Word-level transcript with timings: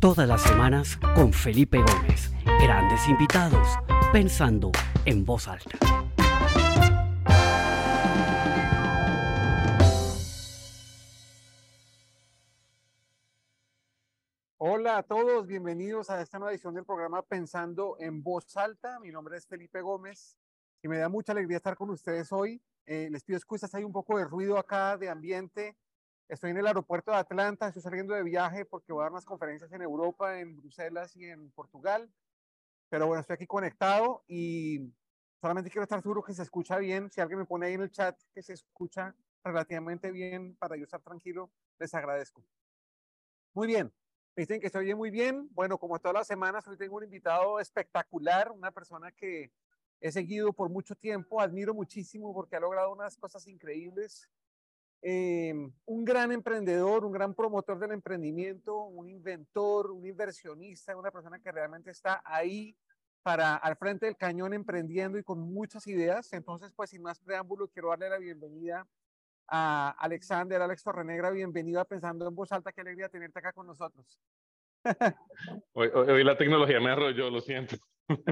Todas 0.00 0.28
las 0.28 0.42
semanas 0.42 0.98
con 1.14 1.32
Felipe 1.32 1.78
Gómez. 1.78 2.30
Grandes 2.60 3.08
invitados, 3.08 3.66
pensando 4.12 4.70
en 5.06 5.24
voz 5.24 5.48
alta. 5.48 5.78
Hola 14.58 14.98
a 14.98 15.02
todos, 15.02 15.46
bienvenidos 15.46 16.10
a 16.10 16.20
esta 16.20 16.38
nueva 16.38 16.52
edición 16.52 16.74
del 16.74 16.84
programa 16.84 17.22
Pensando 17.22 17.96
en 17.98 18.22
Voz 18.22 18.54
Alta. 18.58 19.00
Mi 19.00 19.10
nombre 19.10 19.38
es 19.38 19.46
Felipe 19.46 19.80
Gómez 19.80 20.36
y 20.82 20.88
me 20.88 20.98
da 20.98 21.08
mucha 21.08 21.32
alegría 21.32 21.56
estar 21.56 21.74
con 21.74 21.88
ustedes 21.88 22.30
hoy. 22.32 22.60
Eh, 22.84 23.08
les 23.10 23.24
pido 23.24 23.38
excusas, 23.38 23.74
hay 23.74 23.82
un 23.82 23.92
poco 23.92 24.18
de 24.18 24.24
ruido 24.24 24.58
acá, 24.58 24.98
de 24.98 25.08
ambiente. 25.08 25.74
Estoy 26.28 26.50
en 26.50 26.56
el 26.56 26.66
aeropuerto 26.66 27.12
de 27.12 27.18
Atlanta, 27.18 27.68
estoy 27.68 27.82
saliendo 27.82 28.12
de 28.12 28.24
viaje 28.24 28.64
porque 28.64 28.92
voy 28.92 29.02
a 29.02 29.04
dar 29.04 29.12
unas 29.12 29.24
conferencias 29.24 29.70
en 29.70 29.80
Europa, 29.80 30.40
en 30.40 30.56
Bruselas 30.56 31.14
y 31.14 31.24
en 31.26 31.52
Portugal. 31.52 32.12
Pero 32.88 33.06
bueno, 33.06 33.20
estoy 33.20 33.34
aquí 33.34 33.46
conectado 33.46 34.24
y 34.26 34.92
solamente 35.40 35.70
quiero 35.70 35.84
estar 35.84 36.02
seguro 36.02 36.24
que 36.24 36.34
se 36.34 36.42
escucha 36.42 36.78
bien. 36.78 37.12
Si 37.12 37.20
alguien 37.20 37.38
me 37.38 37.44
pone 37.44 37.66
ahí 37.66 37.74
en 37.74 37.82
el 37.82 37.92
chat 37.92 38.20
que 38.34 38.42
se 38.42 38.54
escucha 38.54 39.14
relativamente 39.44 40.10
bien 40.10 40.56
para 40.56 40.76
yo 40.76 40.82
estar 40.82 41.00
tranquilo, 41.00 41.52
les 41.78 41.94
agradezco. 41.94 42.42
Muy 43.54 43.68
bien, 43.68 43.92
me 44.34 44.42
dicen 44.42 44.60
que 44.60 44.68
se 44.68 44.78
oye 44.78 44.96
muy 44.96 45.12
bien. 45.12 45.48
Bueno, 45.52 45.78
como 45.78 46.00
todas 46.00 46.14
las 46.14 46.26
semanas, 46.26 46.66
hoy 46.66 46.76
tengo 46.76 46.96
un 46.96 47.04
invitado 47.04 47.60
espectacular, 47.60 48.50
una 48.50 48.72
persona 48.72 49.12
que 49.12 49.52
he 50.00 50.10
seguido 50.10 50.52
por 50.52 50.70
mucho 50.70 50.96
tiempo, 50.96 51.40
admiro 51.40 51.72
muchísimo 51.72 52.34
porque 52.34 52.56
ha 52.56 52.60
logrado 52.60 52.92
unas 52.92 53.16
cosas 53.16 53.46
increíbles 53.46 54.28
eh, 55.02 55.54
un 55.84 56.04
gran 56.04 56.32
emprendedor, 56.32 57.04
un 57.04 57.12
gran 57.12 57.34
promotor 57.34 57.78
del 57.78 57.92
emprendimiento, 57.92 58.84
un 58.84 59.08
inventor, 59.08 59.90
un 59.90 60.06
inversionista, 60.06 60.96
una 60.96 61.10
persona 61.10 61.38
que 61.38 61.52
realmente 61.52 61.90
está 61.90 62.22
ahí 62.24 62.76
para 63.22 63.56
al 63.56 63.76
frente 63.76 64.06
del 64.06 64.16
cañón 64.16 64.54
emprendiendo 64.54 65.18
y 65.18 65.24
con 65.24 65.40
muchas 65.40 65.86
ideas. 65.86 66.32
Entonces, 66.32 66.72
pues 66.74 66.90
sin 66.90 67.02
más 67.02 67.18
preámbulo, 67.18 67.68
quiero 67.68 67.90
darle 67.90 68.08
la 68.08 68.18
bienvenida 68.18 68.86
a 69.48 69.90
Alexander, 69.98 70.60
Alex 70.60 70.82
Torrenegra, 70.82 71.30
bienvenido 71.30 71.80
a 71.80 71.84
Pensando 71.84 72.26
en 72.26 72.34
Voz 72.34 72.52
Alta, 72.52 72.72
qué 72.72 72.80
alegría 72.80 73.08
tenerte 73.08 73.38
acá 73.38 73.52
con 73.52 73.66
nosotros. 73.66 74.20
Hoy, 75.72 75.88
hoy, 75.88 76.22
la 76.22 76.38
tecnología 76.38 76.78
me 76.78 76.92
arrolló, 76.92 77.28
lo 77.28 77.40
siento. 77.40 77.76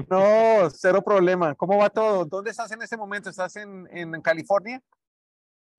No, 0.09 0.69
cero 0.69 1.01
problema. 1.03 1.53
¿Cómo 1.55 1.77
va 1.77 1.89
todo? 1.89 2.23
¿Dónde 2.23 2.51
estás 2.51 2.71
en 2.71 2.81
este 2.81 2.95
momento? 2.95 3.29
¿Estás 3.29 3.57
en, 3.57 3.85
en 3.91 4.21
California? 4.21 4.81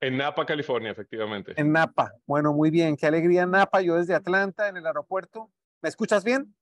En 0.00 0.16
Napa, 0.16 0.44
California, 0.44 0.90
efectivamente. 0.90 1.54
En 1.56 1.72
Napa. 1.72 2.12
Bueno, 2.26 2.52
muy 2.52 2.70
bien. 2.70 2.96
Qué 2.96 3.06
alegría, 3.06 3.46
Napa. 3.46 3.80
Yo 3.80 3.96
desde 3.96 4.14
Atlanta, 4.14 4.68
en 4.68 4.76
el 4.76 4.86
aeropuerto. 4.86 5.50
¿Me 5.80 5.88
escuchas 5.88 6.22
bien? 6.22 6.54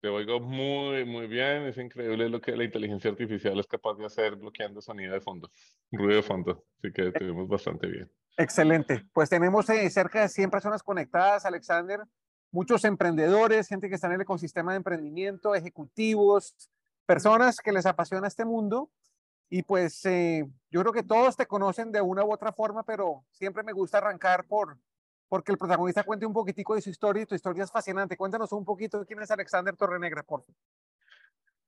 Te 0.00 0.08
oigo 0.08 0.40
muy, 0.40 1.06
muy 1.06 1.26
bien. 1.26 1.62
Es 1.62 1.78
increíble 1.78 2.28
lo 2.28 2.40
que 2.40 2.54
la 2.54 2.64
inteligencia 2.64 3.10
artificial 3.10 3.58
es 3.58 3.66
capaz 3.66 3.94
de 3.94 4.04
hacer 4.04 4.36
bloqueando 4.36 4.82
sonido 4.82 5.14
de 5.14 5.20
fondo, 5.20 5.50
ruido 5.90 6.16
de 6.16 6.22
fondo. 6.22 6.64
Así 6.78 6.92
que 6.92 7.08
estuvimos 7.08 7.48
bastante 7.48 7.86
bien. 7.86 8.12
Excelente. 8.36 9.06
Pues 9.14 9.30
tenemos 9.30 9.68
eh, 9.70 9.88
cerca 9.88 10.20
de 10.20 10.28
100 10.28 10.50
personas 10.50 10.82
conectadas, 10.82 11.46
Alexander. 11.46 12.00
Muchos 12.52 12.84
emprendedores, 12.84 13.66
gente 13.66 13.88
que 13.88 13.94
está 13.94 14.08
en 14.08 14.14
el 14.14 14.20
ecosistema 14.20 14.72
de 14.72 14.76
emprendimiento, 14.76 15.54
ejecutivos, 15.54 16.54
personas 17.06 17.58
que 17.60 17.72
les 17.72 17.86
apasiona 17.86 18.28
este 18.28 18.44
mundo 18.44 18.90
y 19.48 19.62
pues 19.62 20.04
eh, 20.06 20.44
yo 20.70 20.80
creo 20.80 20.92
que 20.92 21.02
todos 21.02 21.36
te 21.36 21.46
conocen 21.46 21.92
de 21.92 22.00
una 22.00 22.24
u 22.24 22.32
otra 22.32 22.52
forma, 22.52 22.82
pero 22.82 23.24
siempre 23.30 23.62
me 23.62 23.72
gusta 23.72 23.98
arrancar 23.98 24.46
por 24.46 24.78
porque 25.28 25.50
el 25.50 25.58
protagonista 25.58 26.04
cuente 26.04 26.24
un 26.24 26.32
poquitico 26.32 26.76
de 26.76 26.80
su 26.80 26.90
historia 26.90 27.24
y 27.24 27.26
tu 27.26 27.34
historia 27.34 27.64
es 27.64 27.72
fascinante. 27.72 28.16
Cuéntanos 28.16 28.52
un 28.52 28.64
poquito 28.64 29.04
quién 29.04 29.20
es 29.20 29.30
Alexander 29.30 29.74
Torrenegra, 29.74 30.22
por 30.22 30.42
favor. 30.42 30.56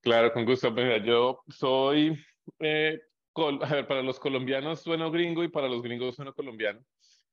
Claro, 0.01 0.33
con 0.33 0.45
gusto. 0.45 0.71
Mira, 0.71 0.99
yo 0.99 1.43
soy, 1.49 2.17
eh, 2.61 3.01
a 3.35 3.73
ver, 3.73 3.89
para 3.89 4.03
los 4.03 4.21
colombianos 4.21 4.81
sueno 4.81 5.11
gringo 5.11 5.43
y 5.43 5.49
para 5.49 5.69
los 5.69 5.83
gringos 5.83 6.15
sueno 6.15 6.33
colombiano. 6.33 6.85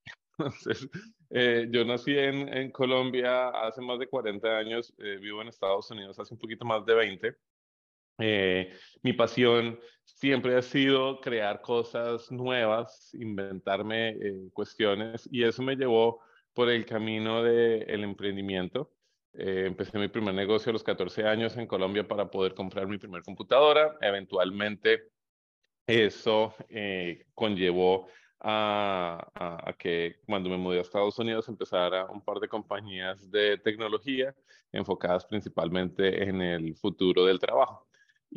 Entonces, 0.39 0.89
eh, 1.29 1.67
yo 1.69 1.85
nací 1.85 2.17
en, 2.17 2.50
en, 2.51 2.72
Colombia 2.72 3.50
hace 3.50 3.81
más 3.81 4.00
de 4.00 4.07
40 4.07 4.47
años, 4.57 4.95
vivo 4.97 5.44
en 5.44 5.50
Estados 5.50 5.91
Unidos 5.91 6.17
hace 6.17 6.34
un 6.34 6.39
poquito 6.39 6.66
más 6.66 6.84
de 6.88 6.95
20. 6.95 7.38
Eh, 8.17 8.73
mi 9.01 9.13
pasión 9.13 9.79
siempre 10.03 10.55
ha 10.55 10.61
sido 10.61 11.19
crear 11.19 11.61
cosas 11.61 12.31
nuevas, 12.31 13.13
inventarme 13.13 14.09
eh, 14.09 14.49
cuestiones 14.53 15.27
y 15.31 15.43
eso 15.43 15.61
me 15.61 15.75
llevó 15.75 16.21
por 16.53 16.69
el 16.69 16.85
camino 16.85 17.43
del 17.43 18.03
emprendimiento. 18.03 18.91
Eh, 19.33 19.65
empecé 19.67 19.97
mi 19.99 20.07
primer 20.07 20.33
negocio 20.33 20.69
a 20.69 20.73
los 20.73 20.83
14 20.83 21.25
años 21.25 21.57
en 21.57 21.67
Colombia 21.67 22.07
para 22.07 22.31
poder 22.31 22.53
comprar 22.53 22.87
mi 22.87 22.97
primer 22.97 23.21
computadora. 23.23 23.97
Eventualmente 23.99 25.09
eso 25.85 26.55
conllevó 27.33 28.07
a, 28.39 29.31
a, 29.35 29.73
que 29.73 30.19
cuando 30.25 30.49
me 30.49 30.57
mudé 30.57 30.77
a 30.77 30.81
Estados 30.81 31.17
Unidos 31.19 31.47
empezara 31.49 32.05
un 32.05 32.23
par 32.23 32.39
de 32.39 32.47
compañías 32.47 33.29
de 33.29 33.57
tecnología 33.57 34.33
enfocadas 34.71 35.25
principalmente 35.25 36.23
en 36.23 36.41
el 36.41 36.75
futuro 36.75 37.25
del 37.25 37.39
trabajo. 37.39 37.87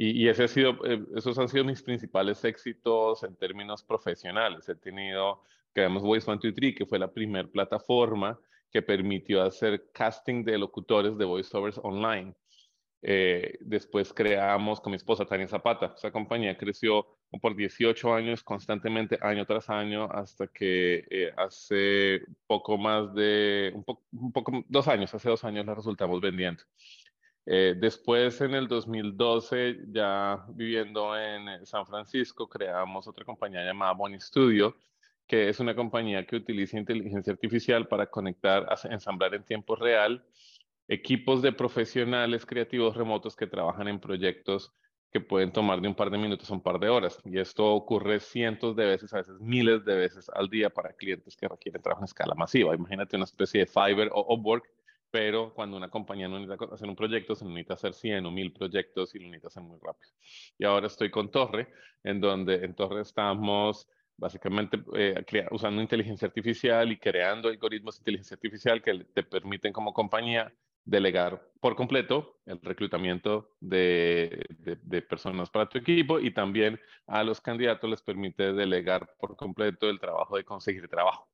Y, 0.01 0.29
ese 0.29 0.45
ha 0.45 0.49
sido, 0.49 0.79
eh, 0.85 1.05
esos 1.17 1.37
han 1.41 1.49
sido 1.49 1.65
mis 1.65 1.83
principales 1.83 2.45
éxitos 2.45 3.25
en 3.25 3.35
términos 3.35 3.83
profesionales. 3.83 4.69
He 4.69 4.77
tenido, 4.77 5.43
creamos 5.73 6.05
Voice 6.05 6.25
123, 6.25 6.77
que 6.77 6.87
fue 6.87 7.01
la 7.01 7.13
primera 7.13 7.49
plataforma 7.49 8.39
que 8.71 8.81
permitió 8.81 9.43
hacer 9.43 9.91
casting 9.93 10.45
de 10.45 10.57
locutores 10.57 11.19
de 11.19 11.25
voiceovers 11.25 11.81
online. 11.83 12.33
Eh, 13.03 13.59
después 13.61 14.13
creamos 14.13 14.81
con 14.81 14.93
mi 14.93 14.97
esposa 14.99 15.25
Tania 15.25 15.49
Zapata. 15.49 15.95
Esa 15.97 16.13
compañía 16.13 16.57
creció 16.57 17.05
por 17.43 17.57
18 17.57 18.15
años 18.15 18.45
constantemente, 18.45 19.19
año 19.21 19.47
tras 19.47 19.69
año, 19.69 20.09
hasta 20.13 20.47
que 20.47 21.07
eh, 21.11 21.33
hace 21.37 22.21
poco 22.47 22.79
más 22.79 23.13
de, 23.15 23.73
un, 23.75 23.85
un 24.13 24.33
poco, 24.33 24.65
dos 24.69 24.87
años, 24.87 25.13
hace 25.13 25.29
dos 25.29 25.43
años 25.43 25.67
la 25.67 25.75
resultamos 25.75 26.21
vendiendo. 26.21 26.63
Eh, 27.47 27.75
después, 27.79 28.41
en 28.41 28.55
el 28.55 28.69
2012, 28.69 29.87
ya 29.89 30.45
viviendo 30.51 31.17
en 31.17 31.49
eh, 31.49 31.67
San 31.67 31.87
Francisco, 31.87 32.49
creamos 32.49 33.09
otra 33.09 33.25
compañía 33.25 33.65
llamada 33.65 33.93
Bonnie 33.93 34.21
Studio, 34.21 34.77
que 35.27 35.49
es 35.49 35.59
una 35.61 35.75
compañía 35.75 36.27
que 36.27 36.37
utiliza 36.37 36.79
inteligencia 36.79 37.33
artificial 37.33 37.89
para 37.89 38.07
conectar, 38.07 38.67
ensamblar 38.91 39.35
en 39.35 39.45
tiempo 39.45 39.77
real 39.77 40.25
equipos 40.89 41.43
de 41.43 41.53
profesionales 41.53 42.47
creativos 42.47 42.97
remotos 42.97 43.37
que 43.37 43.47
trabajan 43.47 43.89
en 43.89 44.01
proyectos 44.01 44.73
que 45.13 45.21
pueden 45.21 45.53
tomar 45.53 45.81
de 45.81 45.89
un 45.89 45.95
par 45.95 46.11
de 46.11 46.19
minutos 46.19 46.51
a 46.51 46.55
un 46.55 46.63
par 46.63 46.79
de 46.79 46.89
horas. 46.89 47.19
Y 47.25 47.39
esto 47.39 47.67
ocurre 47.67 48.21
cientos 48.21 48.77
de 48.77 48.85
veces, 48.85 49.13
a 49.15 49.19
veces 49.19 49.39
miles 49.41 49.85
de 49.85 49.95
veces 49.95 50.31
al 50.35 50.49
día 50.49 50.71
para 50.71 50.93
clientes 50.93 51.37
que 51.37 51.49
requieren 51.49 51.81
trabajo 51.81 52.03
en 52.03 52.07
escala 52.07 52.35
masiva. 52.35 52.75
Imagínate 52.75 53.17
una 53.17 53.25
especie 53.25 53.61
de 53.61 53.67
Fiverr 53.67 54.11
o 54.13 54.35
Upwork 54.35 54.69
pero 55.11 55.55
cuando 55.55 55.77
una 55.77 55.89
compañía 55.89 56.29
no 56.29 56.39
necesita 56.39 56.75
hacer 56.75 56.89
un 56.89 56.97
proyecto, 56.97 57.35
se 57.35 57.45
necesita 57.45 57.75
hacer 57.75 57.95
100 57.95 58.27
o 58.27 58.31
1000 58.31 58.53
proyectos 58.53 59.15
y 59.15 59.19
lo 59.19 59.27
necesita 59.27 59.49
hacer 59.49 59.63
muy 59.63 59.79
rápido. 59.83 60.11
Y 60.59 60.65
ahora 60.65 60.87
estoy 60.87 61.11
con 61.11 61.31
Torre, 61.31 61.69
en 62.03 62.21
donde 62.21 62.65
en 62.65 62.75
Torre 62.75 63.03
estamos 63.03 63.89
básicamente 64.17 64.83
eh, 64.97 65.25
usando 65.51 65.81
inteligencia 65.81 66.27
artificial 66.27 66.91
y 66.91 66.99
creando 66.99 67.49
algoritmos 67.49 67.97
de 67.97 68.01
inteligencia 68.01 68.35
artificial 68.35 68.83
que 68.83 69.05
te 69.15 69.23
permiten 69.23 69.73
como 69.73 69.95
compañía 69.95 70.53
delegar 70.85 71.41
por 71.61 71.77
completo 71.77 72.41
el 72.47 72.61
reclutamiento 72.63 73.53
de, 73.61 74.47
de, 74.59 75.03
personas 75.03 75.51
para 75.51 75.69
tu 75.69 75.79
equipo 75.79 76.19
y 76.19 76.33
también 76.33 76.81
a 77.07 77.23
los 77.23 77.41
candidatos 77.41 77.91
les 77.91 78.03
permite 78.03 78.55
delegar 78.55 79.15
por 79.21 79.37
completo 79.37 79.91
el 79.91 80.01
trabajo 80.01 80.37
de 80.37 80.45
conseguir 80.45 80.89
trabajo. 80.89 81.29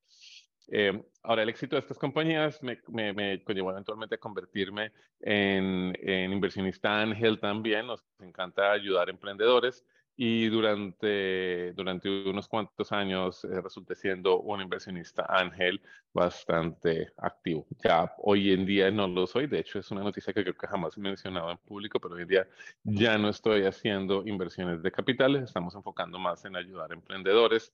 Eh, 0.69 1.03
ahora, 1.23 1.43
el 1.43 1.49
éxito 1.49 1.77
de 1.77 1.81
estas 1.81 1.99
compañías 1.99 2.63
me, 2.63 2.79
me, 2.89 3.43
conllevó 3.43 3.71
eventualmente 3.71 4.17
a 4.17 4.19
convertirme 4.19 4.93
en, 5.21 5.97
en, 6.01 6.33
inversionista 6.33 7.01
ángel 7.01 7.39
también. 7.39 7.87
Nos 7.87 8.05
encanta 8.21 8.73
ayudar 8.73 9.09
a 9.09 9.11
emprendedores 9.11 9.85
y 10.17 10.47
durante, 10.49 11.73
durante 11.73 12.09
unos 12.09 12.47
cuantos 12.47 12.93
años 12.93 13.45
eh, 13.45 13.61
resulté 13.61 13.95
siendo 13.97 14.41
un 14.41 14.61
inversionista 14.61 15.27
ángel 15.29 15.81
bastante 16.13 17.13
activo. 17.17 17.67
Ya 17.83 18.13
hoy 18.19 18.53
en 18.53 18.65
día 18.65 18.91
no 18.91 19.09
lo 19.09 19.27
soy, 19.27 19.49
de 19.49 19.59
hecho 19.59 19.81
es 19.81 19.91
una 19.91 20.03
noticia 20.03 20.33
que 20.33 20.43
creo 20.43 20.57
que 20.57 20.69
jamás 20.69 20.97
he 20.97 21.01
mencionado 21.01 21.51
en 21.51 21.59
público, 21.59 21.99
pero 21.99 22.15
hoy 22.15 22.23
en 22.23 22.29
día 22.29 22.49
ya 22.85 23.19
no 23.19 23.29
estoy 23.29 23.65
haciendo 23.65 24.23
inversiones 24.27 24.83
de 24.83 24.93
capitales, 24.93 25.43
estamos 25.43 25.75
enfocando 25.75 26.19
más 26.19 26.45
en 26.45 26.55
ayudar 26.55 26.93
a 26.93 26.95
emprendedores 26.95 27.73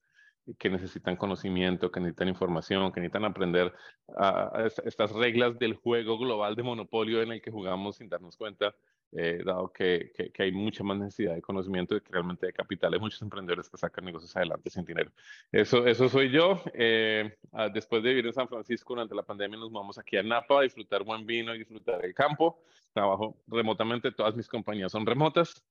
que 0.58 0.70
necesitan 0.70 1.16
conocimiento, 1.16 1.90
que 1.90 2.00
necesitan 2.00 2.28
información, 2.28 2.92
que 2.92 3.00
necesitan 3.00 3.24
aprender 3.24 3.72
a, 4.16 4.66
estas 4.84 5.12
reglas 5.12 5.58
del 5.58 5.74
juego 5.74 6.18
global 6.18 6.56
de 6.56 6.62
monopolio 6.62 7.22
en 7.22 7.32
el 7.32 7.42
que 7.42 7.50
jugamos 7.50 7.96
sin 7.96 8.08
darnos 8.08 8.36
cuenta 8.36 8.74
eh, 9.12 9.42
dado 9.44 9.72
que, 9.72 10.12
que, 10.32 10.42
hay 10.42 10.52
mucha 10.52 10.84
más 10.84 10.96
necesidad 10.96 11.34
de 11.34 11.42
conocimiento 11.42 11.96
y 11.96 12.00
que 12.00 12.12
realmente 12.12 12.46
de 12.46 12.52
capital. 12.52 12.94
Hay 12.94 13.00
muchos 13.00 13.20
emprendedores 13.22 13.68
que 13.68 13.76
sacan 13.76 14.04
negocios 14.04 14.36
adelante 14.36 14.70
sin 14.70 14.84
dinero. 14.84 15.10
Eso, 15.50 15.84
eso 15.84 16.08
soy 16.08 16.30
yo. 16.30 16.62
Eh, 16.74 17.36
ah, 17.52 17.68
después 17.68 18.04
de 18.04 18.10
vivir 18.10 18.26
en 18.26 18.32
San 18.32 18.48
Francisco 18.48 18.94
durante 18.94 19.14
la 19.16 19.24
pandemia, 19.24 19.58
nos 19.58 19.72
vamos 19.72 19.98
aquí 19.98 20.16
a 20.16 20.22
Napa 20.22 20.60
a 20.60 20.62
disfrutar 20.62 21.02
buen 21.02 21.26
vino 21.26 21.52
y 21.54 21.58
disfrutar 21.58 22.04
el 22.04 22.14
campo. 22.14 22.62
Trabajo 22.92 23.36
remotamente, 23.48 24.12
todas 24.12 24.36
mis 24.36 24.48
compañías 24.48 24.92
son 24.92 25.04
remotas. 25.04 25.64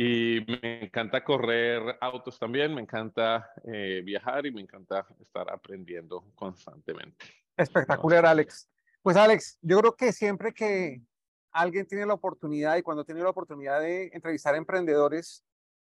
Y 0.00 0.46
me 0.46 0.84
encanta 0.84 1.24
correr 1.24 1.82
autos 2.00 2.38
también, 2.38 2.72
me 2.72 2.80
encanta 2.80 3.50
eh, 3.64 4.00
viajar 4.04 4.46
y 4.46 4.52
me 4.52 4.60
encanta 4.60 5.04
estar 5.20 5.52
aprendiendo 5.52 6.24
constantemente. 6.36 7.26
Espectacular, 7.56 8.24
Alex. 8.24 8.70
Pues 9.02 9.16
Alex, 9.16 9.58
yo 9.60 9.80
creo 9.80 9.96
que 9.96 10.12
siempre 10.12 10.54
que 10.54 11.02
alguien 11.50 11.84
tiene 11.84 12.06
la 12.06 12.14
oportunidad 12.14 12.76
y 12.76 12.82
cuando 12.82 13.04
tiene 13.04 13.22
la 13.22 13.30
oportunidad 13.30 13.80
de 13.80 14.10
entrevistar 14.12 14.54
a 14.54 14.58
emprendedores, 14.58 15.44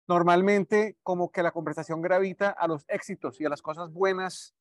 normalmente 0.07 0.95
como 1.03 1.29
que 1.29 1.43
la 1.43 1.51
conversación 1.51 2.01
gravita 2.01 2.51
a 2.51 2.65
los 2.65 2.85
éxitos 2.87 3.41
y 3.41 3.45
a 3.45 3.49
las 3.49 3.61
cosas 3.61 3.91
buenas 3.91 4.55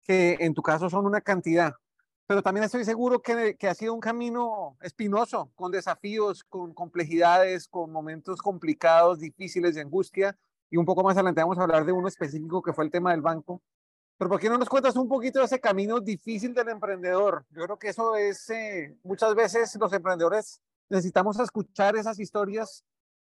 que 0.00 0.38
en 0.40 0.54
tu 0.54 0.62
caso 0.62 0.88
son 0.88 1.04
una 1.04 1.20
cantidad. 1.20 1.74
Pero 2.26 2.42
también 2.42 2.64
estoy 2.64 2.84
seguro 2.84 3.22
que, 3.22 3.56
ha 3.68 3.74
sido 3.74 3.94
un 3.94 4.00
camino 4.00 4.76
espinoso, 4.80 5.52
con 5.54 5.70
desafíos, 5.70 6.42
con 6.44 6.74
complejidades, 6.74 7.68
con 7.68 7.92
momentos 7.92 8.42
complicados, 8.42 9.20
difíciles 9.20 9.76
de 9.76 9.82
angustia. 9.82 10.36
Y 10.68 10.76
un 10.76 10.84
poco 10.84 11.04
más 11.04 11.16
adelante 11.16 11.40
vamos 11.40 11.58
a 11.58 11.62
hablar 11.62 11.84
de 11.84 11.92
uno 11.92 12.08
específico 12.08 12.62
que 12.62 12.72
fue 12.72 12.84
el 12.84 12.90
tema 12.90 13.12
del 13.12 13.20
banco. 13.20 13.62
Pero 14.18 14.30
¿por 14.30 14.40
qué 14.40 14.48
no 14.48 14.58
nos 14.58 14.68
cuentas 14.68 14.96
un 14.96 15.08
poquito 15.08 15.38
de 15.38 15.44
ese 15.44 15.60
camino 15.60 16.00
difícil 16.00 16.52
del 16.52 16.68
emprendedor? 16.68 17.44
Yo 17.50 17.62
creo 17.64 17.78
que 17.78 17.88
eso 17.88 18.16
es, 18.16 18.50
eh, 18.50 18.96
muchas 19.04 19.34
veces 19.34 19.76
los 19.78 19.92
emprendedores 19.92 20.60
necesitamos 20.88 21.38
escuchar 21.38 21.96
esas 21.96 22.18
historias 22.18 22.84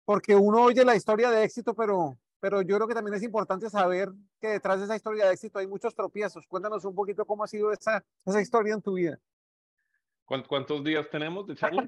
porque 0.04 0.36
uno 0.36 0.64
oye 0.64 0.84
la 0.84 0.96
historia 0.96 1.30
de 1.30 1.44
éxito, 1.44 1.74
pero, 1.74 2.18
pero 2.42 2.62
yo 2.64 2.76
creo 2.76 2.88
que 2.88 2.96
también 2.96 3.14
es 3.14 3.24
importante 3.24 3.70
saber 3.70 4.10
que 4.40 4.48
detrás 4.48 4.80
de 4.80 4.86
esa 4.86 4.96
historia 4.96 5.28
de 5.28 5.34
éxito 5.34 5.60
hay 5.60 5.68
muchos 5.68 5.94
tropiezos. 5.94 6.48
Cuéntanos 6.48 6.84
un 6.84 6.96
poquito 6.96 7.24
cómo 7.24 7.44
ha 7.44 7.48
sido 7.48 7.72
esa, 7.72 8.04
esa 8.26 8.42
historia 8.42 8.74
en 8.74 8.82
tu 8.82 8.96
vida. 8.96 9.18
¿Cuántos 10.26 10.84
días 10.84 11.08
tenemos 11.10 11.46
de 11.46 11.56
charla? 11.56 11.88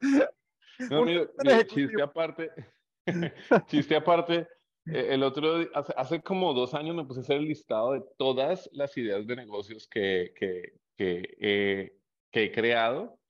no, 0.90 1.06
chiste 1.66 2.02
aparte, 2.02 2.50
chiste 3.66 3.94
aparte, 3.94 4.48
eh, 4.86 5.06
el 5.10 5.22
otro, 5.22 5.66
hace, 5.74 5.94
hace, 5.96 6.22
como 6.22 6.52
dos 6.52 6.74
años 6.74 6.96
me 6.96 7.04
puse 7.04 7.20
a 7.20 7.22
hacer 7.22 7.36
el 7.36 7.44
listado 7.44 7.92
de 7.92 8.02
todas 8.18 8.68
las 8.72 8.96
ideas 8.96 9.26
de 9.26 9.36
negocios 9.36 9.86
que, 9.86 10.32
que, 10.34 10.80
que, 10.96 11.92
que 12.32 12.44
he 12.44 12.50
creado 12.50 13.20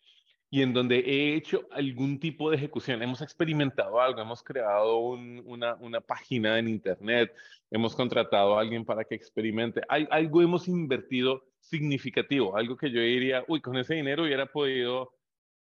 y 0.50 0.62
en 0.62 0.72
donde 0.72 0.98
he 1.00 1.34
hecho 1.34 1.66
algún 1.72 2.20
tipo 2.20 2.50
de 2.50 2.56
ejecución. 2.56 3.02
Hemos 3.02 3.20
experimentado 3.20 4.00
algo, 4.00 4.20
hemos 4.20 4.42
creado 4.42 4.98
una, 4.98 5.74
una, 5.76 6.00
página 6.00 6.58
en 6.58 6.68
Internet, 6.68 7.32
hemos 7.70 7.94
contratado 7.96 8.56
a 8.56 8.60
alguien 8.60 8.84
para 8.84 9.04
que 9.04 9.14
experimente. 9.14 9.82
Hay, 9.88 10.06
algo 10.10 10.42
hemos 10.42 10.68
invertido 10.68 11.44
significativo, 11.58 12.56
algo 12.56 12.76
que 12.76 12.90
yo 12.90 13.00
diría, 13.00 13.44
uy, 13.48 13.60
con 13.60 13.76
ese 13.76 13.94
dinero 13.94 14.22
hubiera 14.22 14.46
podido 14.46 15.12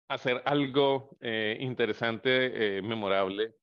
hacer 0.10 0.42
algo 0.46 1.18
eh, 1.22 1.58
interesante, 1.60 2.78
eh, 2.78 2.82
memorable, 2.82 3.56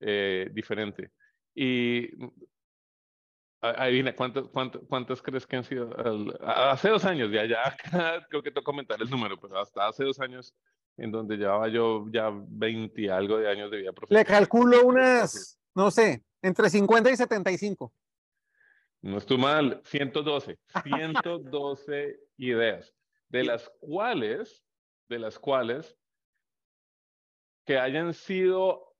eh, 0.00 0.48
diferente. 0.52 1.10
Y 1.54 2.08
adivina, 3.62 4.14
¿cuántos, 4.14 4.48
cuántos, 4.48 4.82
¿cuántos 4.88 5.22
crees 5.22 5.46
que 5.46 5.56
han 5.56 5.64
sido? 5.64 5.90
Hace 6.44 6.88
dos 6.88 7.04
años, 7.04 7.30
ya, 7.30 7.46
ya, 7.46 7.76
creo 8.28 8.42
que 8.42 8.50
tengo 8.50 8.60
que 8.60 8.64
comentar 8.64 9.00
el 9.00 9.08
número, 9.08 9.38
pero 9.40 9.60
hasta 9.60 9.86
hace 9.86 10.04
dos 10.04 10.18
años, 10.20 10.54
en 10.96 11.12
donde 11.12 11.36
llevaba 11.36 11.68
yo 11.68 12.06
ya 12.12 12.30
20 12.32 13.00
y 13.00 13.08
algo 13.08 13.38
de 13.38 13.48
años 13.48 13.70
de 13.70 13.78
vida 13.78 13.92
profesional. 13.92 14.24
Le 14.24 14.30
calculo 14.30 14.84
unas, 14.84 15.58
no 15.74 15.90
sé, 15.90 16.24
entre 16.42 16.68
50 16.68 17.10
y 17.10 17.16
75. 17.16 17.92
No 19.02 19.18
estoy 19.18 19.38
mal, 19.38 19.80
112, 19.84 20.58
112 20.82 22.20
ideas, 22.36 22.94
de 23.28 23.44
las 23.44 23.70
cuales, 23.80 24.64
de 25.08 25.18
las 25.18 25.38
cuales, 25.38 25.96
que 27.64 27.78
hayan 27.78 28.12
sido, 28.12 28.94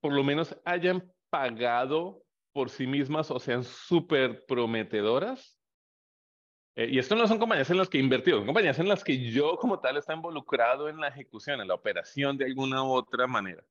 por 0.00 0.12
lo 0.12 0.22
menos 0.22 0.56
hayan 0.64 1.12
pagado 1.30 2.25
por 2.56 2.70
sí 2.70 2.86
mismas 2.86 3.30
o 3.30 3.38
sean 3.38 3.64
súper 3.64 4.46
prometedoras. 4.46 5.60
Eh, 6.74 6.88
y 6.90 6.98
esto 6.98 7.14
no 7.14 7.28
son 7.28 7.38
compañías 7.38 7.68
en 7.68 7.76
las 7.76 7.90
que 7.90 7.98
he 7.98 8.00
invertido, 8.00 8.38
son 8.38 8.46
compañías 8.46 8.78
en 8.78 8.88
las 8.88 9.04
que 9.04 9.30
yo 9.30 9.58
como 9.58 9.78
tal 9.78 9.98
está 9.98 10.14
involucrado 10.14 10.88
en 10.88 10.98
la 10.98 11.08
ejecución, 11.08 11.60
en 11.60 11.68
la 11.68 11.74
operación 11.74 12.38
de 12.38 12.46
alguna 12.46 12.82
u 12.82 12.92
otra 12.92 13.26
manera. 13.26 13.62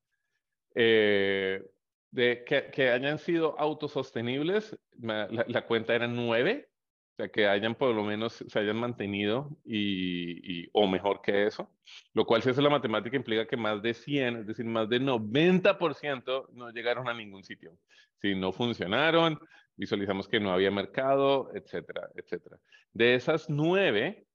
Eh, 0.75 1.63
de 2.11 2.43
que, 2.45 2.89
hayan 2.91 3.17
sido 3.17 3.59
autosostenibles, 3.59 4.77
la, 4.99 5.29
la 5.31 5.65
cuenta 5.65 5.95
era 5.95 6.05
nueve, 6.05 6.69
o 7.15 7.17
sea, 7.17 7.29
que 7.29 7.47
hayan 7.47 7.75
por 7.75 7.95
lo 7.95 8.03
menos 8.03 8.43
se 8.45 8.59
hayan 8.59 8.75
mantenido 8.75 9.57
y, 9.63 10.67
o 10.73 10.85
mejor 10.85 11.21
que 11.21 11.47
eso, 11.47 11.71
lo 12.13 12.25
cual 12.25 12.41
si 12.41 12.49
hace 12.49 12.61
la 12.61 12.69
matemática 12.69 13.15
implica 13.15 13.47
que 13.47 13.55
más 13.55 13.81
de 13.81 13.93
100, 13.93 14.37
es 14.39 14.47
decir, 14.47 14.65
más 14.65 14.89
de 14.89 14.99
90% 14.99 16.49
no 16.51 16.71
llegaron 16.71 17.07
a 17.07 17.13
ningún 17.13 17.45
sitio. 17.45 17.77
Si 18.21 18.35
no 18.35 18.51
funcionaron, 18.51 19.39
visualizamos 19.77 20.27
que 20.27 20.41
no 20.41 20.51
había 20.51 20.71
mercado, 20.71 21.51
etcétera, 21.53 22.09
etcétera. 22.15 22.59
De 22.91 23.15
esas 23.15 23.49
nueve, 23.49 24.27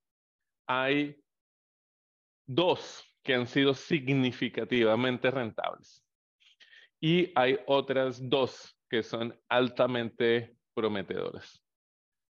hay 0.66 1.22
dos 2.46 3.04
que 3.22 3.34
han 3.34 3.46
sido 3.46 3.74
significativamente 3.74 5.30
rentables. 5.30 6.02
Y 6.98 7.30
hay 7.34 7.58
otras 7.66 8.26
dos 8.26 8.74
que 8.88 9.02
son 9.02 9.38
altamente 9.50 10.56
prometedoras. 10.72 11.59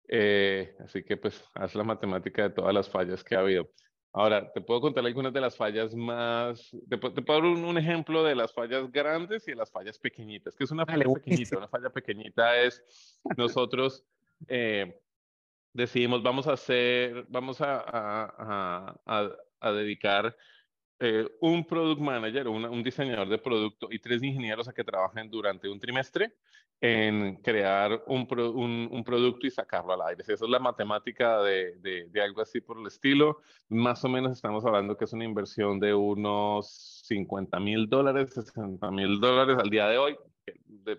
Eh, 0.08 0.75
así 0.81 1.02
que 1.02 1.16
pues 1.16 1.44
haz 1.55 1.75
la 1.75 1.84
matemática 1.84 2.43
de 2.43 2.50
todas 2.50 2.75
las 2.75 2.88
fallas 2.88 3.22
que 3.22 3.37
ha 3.37 3.40
habido. 3.40 3.69
Ahora, 4.12 4.50
te 4.52 4.62
puedo 4.62 4.81
contar 4.81 5.05
algunas 5.05 5.32
de 5.34 5.40
las 5.40 5.56
fallas 5.56 5.94
más, 5.94 6.70
te, 6.88 6.96
puedo 6.96 7.40
dar 7.40 7.44
un, 7.44 7.76
ejemplo 7.76 8.25
de 8.25 8.34
las 8.34 8.52
fallas 8.55 8.90
grandes 8.90 9.46
y 9.46 9.50
de 9.50 9.56
las 9.56 9.70
fallas 9.70 9.99
pequeñitas. 9.99 10.56
que 10.56 10.64
es 10.64 10.70
una 10.70 10.87
falla 10.87 11.05
pequeñita? 11.05 11.58
Una 11.58 11.69
falla 11.69 11.90
pequeñita 11.90 12.58
es 12.58 12.82
nosotros 13.37 14.05
eh, 14.49 14.99
decidimos, 15.75 16.22
vamos 16.22 16.46
a 16.49 16.55
hacer, 16.55 17.26
vamos 17.28 17.60
a, 17.60 17.76
a, 17.76 18.99
a, 19.05 19.37
a 19.60 19.72
dedicar 19.72 20.34
eh, 21.00 21.29
un 21.41 21.65
product 21.65 22.00
manager, 22.00 22.49
un, 22.49 22.83
diseñador 22.83 23.29
de 23.29 23.39
producto 23.39 23.89
y 23.91 24.00
tres 24.00 24.23
ingenieros 24.23 24.67
a 24.69 24.73
que 24.73 24.83
trabajen 24.83 25.31
durante 25.31 25.69
un 25.69 25.79
trimestre 25.79 26.33
en 26.81 27.37
crear 27.37 28.03
un, 28.06 28.27
un, 28.31 28.89
un, 28.91 29.05
producto 29.05 29.46
y 29.46 29.51
sacarlo 29.51 29.93
al 29.93 30.08
aire. 30.08 30.22
Esa 30.22 30.32
es 30.32 30.51
la 30.51 30.58
matemática 30.58 31.41
de, 31.43 31.77
de, 31.77 32.08
de, 32.08 32.22
algo 32.22 32.41
así 32.41 32.61
por 32.61 32.79
el 32.79 32.87
estilo. 32.87 33.41
Más 33.69 34.05
o 34.05 34.08
menos 34.08 34.32
estamos 34.32 34.65
hablando 34.65 34.96
que 34.96 35.05
es 35.05 35.13
una 35.13 35.25
inversión 35.25 35.79
de 35.79 35.94
unos 35.94 37.03
50 37.05 37.61
mil 37.61 37.89
dólares, 37.89 38.34
60 38.34 38.91
mil 38.91 39.20
dólares 39.20 39.56
al 39.58 39.70
día 39.70 39.89
de 39.89 39.99
hoy. 39.99 40.17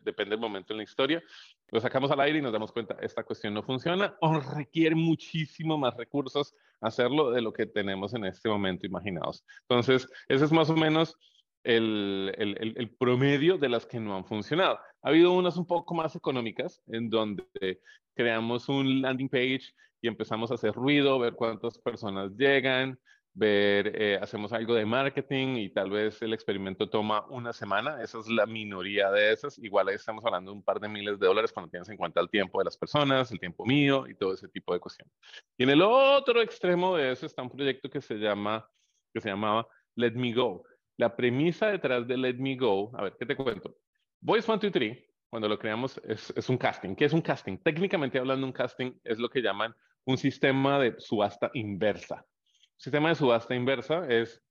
depende 0.03 0.31
del 0.31 0.39
momento 0.39 0.73
en 0.73 0.77
la 0.77 0.83
historia. 0.83 1.23
Lo 1.71 1.79
sacamos 1.79 2.11
al 2.11 2.19
aire 2.21 2.39
y 2.39 2.41
nos 2.41 2.53
damos 2.53 2.71
cuenta, 2.71 2.97
esta 3.01 3.23
cuestión 3.23 3.53
no 3.53 3.63
funciona 3.63 4.15
o 4.21 4.39
requiere 4.39 4.95
muchísimo 4.95 5.77
más 5.77 5.95
recursos 5.95 6.55
hacerlo 6.81 7.31
de 7.31 7.41
lo 7.41 7.53
que 7.53 7.65
tenemos 7.65 8.13
en 8.13 8.25
este 8.25 8.49
momento 8.49 8.85
imaginados. 8.85 9.43
Entonces, 9.61 10.09
ese 10.27 10.45
es 10.45 10.51
más 10.51 10.69
o 10.69 10.75
menos 10.75 11.17
el, 11.63 12.33
el, 12.37 12.73
el, 12.77 12.89
promedio 12.89 13.57
de 13.57 13.69
las 13.69 13.85
que 13.85 13.99
no 13.99 14.15
han 14.15 14.25
funcionado. 14.25 14.79
Ha 15.01 15.09
habido 15.09 15.33
unas 15.33 15.57
un 15.57 15.65
poco 15.65 15.93
más 15.93 16.15
económicas 16.15 16.81
en 16.87 17.09
donde 17.09 17.81
creamos 18.15 18.69
un 18.69 19.01
landing 19.01 19.29
page 19.29 19.73
y 20.01 20.07
empezamos 20.07 20.51
a 20.51 20.55
hacer 20.55 20.73
ruido, 20.73 21.19
ver 21.19 21.33
cuántas 21.33 21.77
personas 21.77 22.31
llegan, 22.37 22.97
ver, 23.33 23.93
eh, 23.95 24.19
hacemos 24.21 24.51
algo 24.53 24.73
de 24.73 24.85
marketing 24.85 25.55
y 25.57 25.69
tal 25.69 25.91
vez 25.91 26.21
el 26.21 26.33
experimento 26.33 26.89
toma 26.89 27.25
una 27.29 27.53
semana, 27.53 28.01
esa 28.01 28.19
es 28.19 28.27
la 28.27 28.45
minoría 28.45 29.11
de 29.11 29.31
esas, 29.31 29.57
igual 29.59 29.87
ahí 29.87 29.95
estamos 29.95 30.25
hablando 30.25 30.51
de 30.51 30.57
un 30.57 30.63
par 30.63 30.79
de 30.79 30.89
miles 30.89 31.19
de 31.19 31.27
dólares 31.27 31.53
cuando 31.53 31.69
tienes 31.69 31.89
en 31.89 31.97
cuenta 31.97 32.19
el 32.21 32.29
tiempo 32.29 32.59
de 32.59 32.65
las 32.65 32.77
personas, 32.77 33.31
el 33.31 33.39
tiempo 33.39 33.65
mío 33.65 34.07
y 34.07 34.15
todo 34.15 34.33
ese 34.33 34.47
tipo 34.49 34.73
de 34.73 34.79
cuestiones. 34.79 35.13
Y 35.57 35.63
en 35.63 35.69
el 35.69 35.81
otro 35.81 36.41
extremo 36.41 36.97
de 36.97 37.11
eso 37.11 37.25
está 37.25 37.41
un 37.41 37.49
proyecto 37.49 37.89
que 37.89 38.01
se 38.01 38.15
llama, 38.15 38.67
que 39.13 39.21
se 39.21 39.29
llamaba 39.29 39.67
Let 39.95 40.13
Me 40.13 40.33
Go. 40.33 40.63
La 40.97 41.15
premisa 41.15 41.67
detrás 41.67 42.07
de 42.07 42.17
Let 42.17 42.35
Me 42.35 42.55
Go, 42.55 42.91
a 42.97 43.03
ver, 43.03 43.15
¿qué 43.17 43.25
te 43.25 43.35
cuento? 43.35 43.77
Voice 44.19 44.45
123, 44.45 44.97
cuando 45.29 45.47
lo 45.47 45.57
creamos, 45.57 46.01
es, 46.03 46.33
es 46.35 46.49
un 46.49 46.57
casting. 46.57 46.95
¿Qué 46.95 47.05
es 47.05 47.13
un 47.13 47.21
casting? 47.21 47.57
Técnicamente 47.57 48.19
hablando, 48.19 48.45
un 48.45 48.51
casting 48.51 48.91
es 49.03 49.17
lo 49.17 49.29
que 49.29 49.41
llaman 49.41 49.73
un 50.05 50.17
sistema 50.17 50.79
de 50.79 50.95
subasta 50.97 51.51
inversa 51.53 52.25
sistema 52.79 53.09
de 53.09 53.15
subasta 53.15 53.53
inversa 53.53 54.07
es 54.07 54.41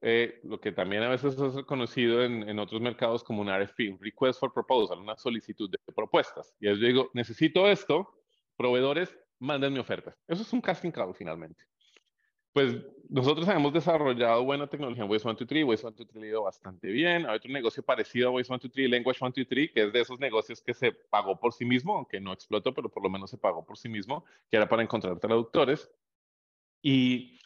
eh, 0.00 0.40
lo 0.44 0.60
que 0.60 0.72
también 0.72 1.02
a 1.02 1.08
veces 1.08 1.36
es 1.38 1.64
conocido 1.64 2.24
en, 2.24 2.48
en, 2.48 2.58
otros 2.58 2.80
mercados 2.80 3.22
como 3.22 3.42
un 3.42 3.48
RFP, 3.48 3.80
un 3.90 3.98
Request 4.00 4.40
for 4.40 4.52
Proposal, 4.52 4.98
una 4.98 5.16
solicitud 5.16 5.70
de 5.70 5.78
propuestas. 5.94 6.54
Y 6.58 6.66
yo 6.66 6.76
digo, 6.76 7.10
necesito 7.12 7.68
esto, 7.68 8.08
proveedores, 8.56 9.16
mándenme 9.38 9.80
ofertas. 9.80 10.16
Eso 10.26 10.42
es 10.42 10.52
un 10.52 10.60
casting 10.60 10.90
call 10.90 11.14
finalmente. 11.14 11.64
Pues 12.52 12.76
nosotros 13.08 13.48
hemos 13.48 13.72
desarrollado 13.72 14.44
buena 14.44 14.66
tecnología 14.66 15.04
en 15.04 15.10
Waze 15.10 15.22
123, 15.22 15.64
Waze 15.64 15.80
123 15.82 16.22
ha 16.22 16.26
ido 16.26 16.42
bastante 16.42 16.88
bien. 16.88 17.26
Hay 17.26 17.36
otro 17.36 17.50
negocio 17.50 17.82
parecido 17.82 18.28
a 18.28 18.32
Waze 18.32 18.44
123, 18.44 18.90
Language 18.90 19.18
123, 19.18 19.70
que 19.72 19.84
es 19.84 19.92
de 19.92 20.00
esos 20.00 20.20
negocios 20.20 20.60
que 20.60 20.74
se 20.74 20.92
pagó 20.92 21.38
por 21.40 21.52
sí 21.52 21.64
mismo, 21.64 21.96
aunque 21.96 22.20
no 22.20 22.32
explotó, 22.32 22.74
pero 22.74 22.90
por 22.90 23.02
lo 23.02 23.10
menos 23.10 23.30
se 23.30 23.38
pagó 23.38 23.64
por 23.64 23.78
sí 23.78 23.88
mismo, 23.88 24.24
que 24.50 24.56
era 24.56 24.68
para 24.68 24.82
encontrar 24.82 25.18
traductores. 25.18 25.90
Y 26.82 27.38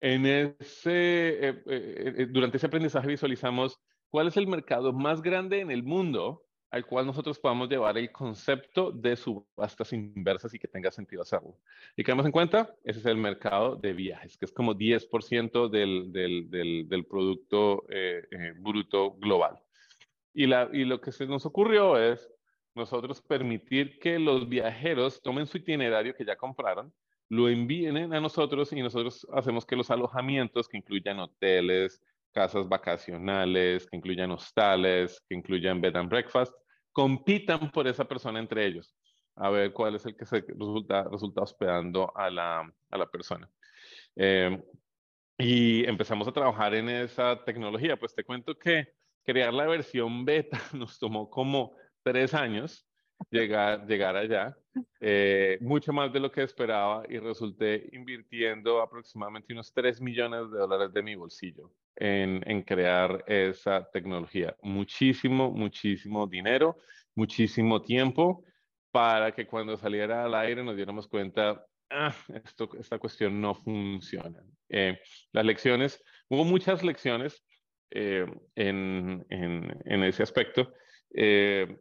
en 0.00 0.26
ese, 0.26 1.48
eh, 1.48 1.62
eh, 1.66 2.14
eh, 2.16 2.26
durante 2.30 2.56
ese 2.56 2.66
aprendizaje 2.66 3.08
visualizamos 3.08 3.78
cuál 4.08 4.28
es 4.28 4.36
el 4.36 4.46
mercado 4.46 4.92
más 4.92 5.22
grande 5.22 5.60
en 5.60 5.70
el 5.70 5.82
mundo 5.82 6.42
al 6.70 6.86
cual 6.86 7.04
nosotros 7.04 7.38
podamos 7.40 7.68
llevar 7.68 7.98
el 7.98 8.12
concepto 8.12 8.92
de 8.92 9.16
subastas 9.16 9.92
inversas 9.92 10.54
y 10.54 10.58
que 10.60 10.68
tenga 10.68 10.92
sentido 10.92 11.22
hacerlo. 11.22 11.58
Y 11.96 12.04
quedamos 12.04 12.24
en 12.26 12.30
cuenta, 12.30 12.76
ese 12.84 13.00
es 13.00 13.06
el 13.06 13.16
mercado 13.16 13.74
de 13.74 13.92
viajes, 13.92 14.36
que 14.36 14.44
es 14.44 14.52
como 14.52 14.74
10% 14.76 15.68
del, 15.68 16.12
del, 16.12 16.48
del, 16.48 16.88
del, 16.88 17.06
producto 17.06 17.82
bruto 18.60 19.14
global. 19.14 19.60
Y, 20.32 20.46
la, 20.46 20.70
y 20.72 20.84
lo 20.84 21.00
que 21.00 21.10
se 21.10 21.26
nos 21.26 21.44
ocurrió 21.44 21.98
es 21.98 22.30
nosotros 22.76 23.20
permitir 23.20 23.98
que 23.98 24.20
los 24.20 24.48
viajeros 24.48 25.20
tomen 25.20 25.46
su 25.46 25.56
itinerario 25.56 26.14
que 26.14 26.24
ya 26.24 26.36
compraron, 26.36 26.92
lo 27.30 27.48
envíen 27.48 28.12
a 28.12 28.20
nosotros 28.20 28.72
y 28.72 28.82
nosotros 28.82 29.26
hacemos 29.32 29.64
que 29.64 29.76
los 29.76 29.90
alojamientos, 29.90 30.68
que 30.68 30.76
incluyan 30.76 31.20
hoteles, 31.20 32.02
casas 32.32 32.68
vacacionales, 32.68 33.86
que 33.86 33.96
incluyan 33.96 34.32
hostales, 34.32 35.22
que 35.28 35.36
incluyan 35.36 35.80
bed 35.80 35.96
and 35.96 36.10
breakfast, 36.10 36.52
compitan 36.92 37.70
por 37.70 37.86
esa 37.86 38.04
persona 38.04 38.40
entre 38.40 38.66
ellos, 38.66 38.94
a 39.36 39.48
ver 39.48 39.72
cuál 39.72 39.94
es 39.94 40.04
el 40.06 40.16
que 40.16 40.26
se 40.26 40.40
resulta, 40.40 41.04
resulta 41.04 41.42
hospedando 41.42 42.12
a 42.16 42.28
la, 42.30 42.72
a 42.90 42.98
la 42.98 43.06
persona. 43.08 43.48
Eh, 44.16 44.60
y 45.38 45.84
empezamos 45.86 46.28
a 46.28 46.32
trabajar 46.32 46.74
en 46.74 46.88
esa 46.88 47.42
tecnología. 47.44 47.96
Pues 47.96 48.14
te 48.14 48.24
cuento 48.24 48.58
que 48.58 48.88
crear 49.24 49.54
la 49.54 49.66
versión 49.66 50.24
beta 50.24 50.60
nos 50.74 50.98
tomó 50.98 51.30
como 51.30 51.76
tres 52.02 52.34
años 52.34 52.86
llegar, 53.30 53.86
llegar 53.86 54.16
allá, 54.16 54.56
eh, 55.00 55.58
mucho 55.60 55.92
más 55.92 56.12
de 56.12 56.20
lo 56.20 56.30
que 56.30 56.42
esperaba 56.42 57.04
y 57.08 57.18
resulté 57.18 57.88
invirtiendo 57.92 58.80
aproximadamente 58.80 59.52
unos 59.52 59.72
3 59.72 60.00
millones 60.00 60.50
de 60.50 60.58
dólares 60.58 60.92
de 60.92 61.02
mi 61.02 61.14
bolsillo 61.14 61.72
en, 61.96 62.42
en 62.46 62.62
crear 62.62 63.24
esa 63.26 63.88
tecnología. 63.90 64.56
Muchísimo, 64.62 65.50
muchísimo 65.50 66.26
dinero, 66.26 66.76
muchísimo 67.14 67.82
tiempo 67.82 68.44
para 68.90 69.32
que 69.32 69.46
cuando 69.46 69.76
saliera 69.76 70.24
al 70.24 70.34
aire 70.34 70.62
nos 70.62 70.76
diéramos 70.76 71.06
cuenta, 71.08 71.64
ah, 71.90 72.14
esto, 72.44 72.70
esta 72.78 72.98
cuestión 72.98 73.40
no 73.40 73.54
funciona. 73.54 74.42
Eh, 74.68 74.98
las 75.32 75.44
lecciones, 75.44 76.02
hubo 76.28 76.44
muchas 76.44 76.82
lecciones 76.82 77.44
eh, 77.90 78.26
en, 78.54 79.26
en, 79.30 79.82
en, 79.84 80.04
ese 80.04 80.22
aspecto. 80.22 80.72
Eh, 81.14 81.76